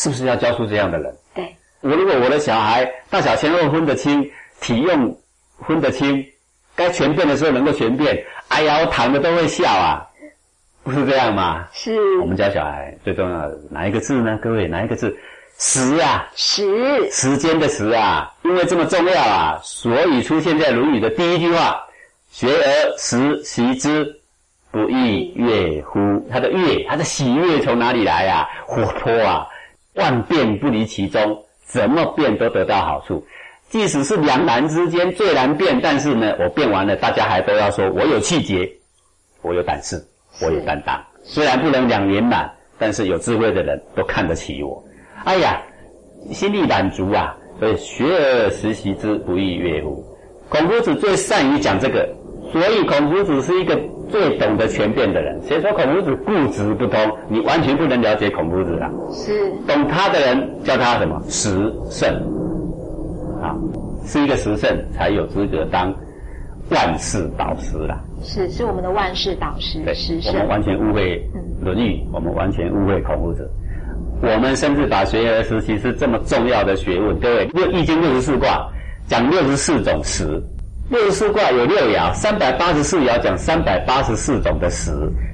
[0.02, 1.16] 是不是要教出这样的人？
[1.36, 4.28] 对，我如果我的小孩大小前后分得清，
[4.60, 5.16] 体用
[5.68, 6.26] 分得清，
[6.76, 10.02] 该全变的时候能够全变，哎呀，我躺着都会笑啊，
[10.82, 11.68] 不是这样吗？
[11.72, 14.40] 是我们教小孩最重要的哪一个字呢？
[14.42, 15.16] 各位哪一个字？
[15.60, 21.80] 时啊，时时间的时啊，因为这么重要啊，所以出现在《论语》的第一句话
[22.32, 24.20] ：“学而时习之，
[24.72, 26.00] 不亦说乎？”
[26.32, 28.50] 他的悦，他的喜悦从哪里来啊？
[28.66, 29.46] 活泼啊，
[29.96, 33.26] 万变不离其宗，怎么变都得到好处。
[33.70, 38.70] 即使是两难之间最难变，但是呢，我变完了，大家还都要说我有气节，
[39.42, 40.04] 我有胆识，
[40.42, 41.02] 我有担当。
[41.24, 44.84] 虽然不能两圆满，但是有智慧的人都看得起我。
[45.24, 45.62] 哎呀，
[46.32, 47.38] 心力满足啊！
[47.60, 50.04] 所以学而时习之，不亦说乎？
[50.50, 52.10] 孔夫子最善于讲这个，
[52.52, 53.80] 所以孔夫子是一个
[54.10, 55.40] 最懂得权变的人。
[55.44, 57.00] 谁说孔夫子固执不通？
[57.30, 58.90] 你完全不能了解孔夫子啊！
[59.12, 61.22] 是懂他的人叫他什么？
[61.30, 62.14] 时圣
[63.42, 63.56] 啊，
[64.06, 65.94] 是一个时圣才有资格当
[66.70, 67.98] 万世导师啦。
[68.22, 71.18] 是是我们的万世导师对时，我们，完全误会
[71.66, 73.50] 《论语》，我们完全误会孔夫子。
[74.22, 77.20] 我们甚至把学而时习是这么重要的学问。
[77.20, 78.68] 各位，六《易经》六十四卦
[79.08, 80.40] 讲六十四种时，
[80.92, 84.92] 六十四卦有六爻，三百八十四爻讲三百八十四种的时，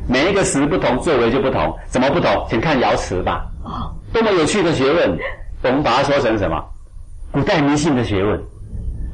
[0.08, 1.76] 每一个时不同，作为就不同。
[1.88, 2.46] 怎么不同？
[2.48, 3.44] 请看爻辞吧。
[3.64, 5.18] 哦，多么有趣的学问！
[5.64, 6.64] 我们把它说成什么？
[7.32, 8.40] 古代迷信的学问。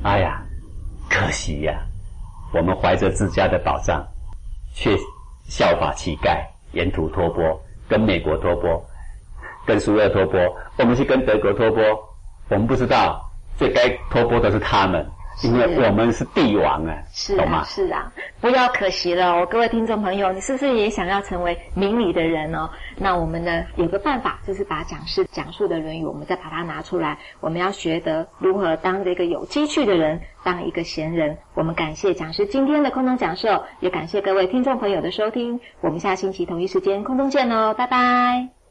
[0.03, 0.43] 哎呀，
[1.09, 1.79] 可惜呀、
[2.53, 4.05] 我们怀着自家的宝藏，
[4.75, 4.97] 却
[5.47, 6.39] 效法乞丐，
[6.73, 8.85] 沿途托钵，跟美国托钵，
[9.65, 10.41] 跟苏俄托钵，
[10.77, 11.81] 我们去跟德国托钵，
[12.49, 13.17] 我们不知道
[13.57, 15.09] 最该托钵的是他们，
[15.41, 17.63] 因为我们是帝王啊，是啊懂吗？
[17.63, 22.69] 是啊，不要可惜了哦，各位听众朋友，你是不是也想要成为明理的人哦？
[22.97, 31.38] 那我们呢有个办法，就是把讲师讲述的《论语》，我们再把它拿出来，我们要学得如何当这个有积蓄的人，当一个贤人。
[31.55, 35.59] 我们感谢讲师今天的空中讲授，也感谢各位听众朋友的收听。
[35.81, 38.62] 我们下星期同一时间空中见喽，拜拜。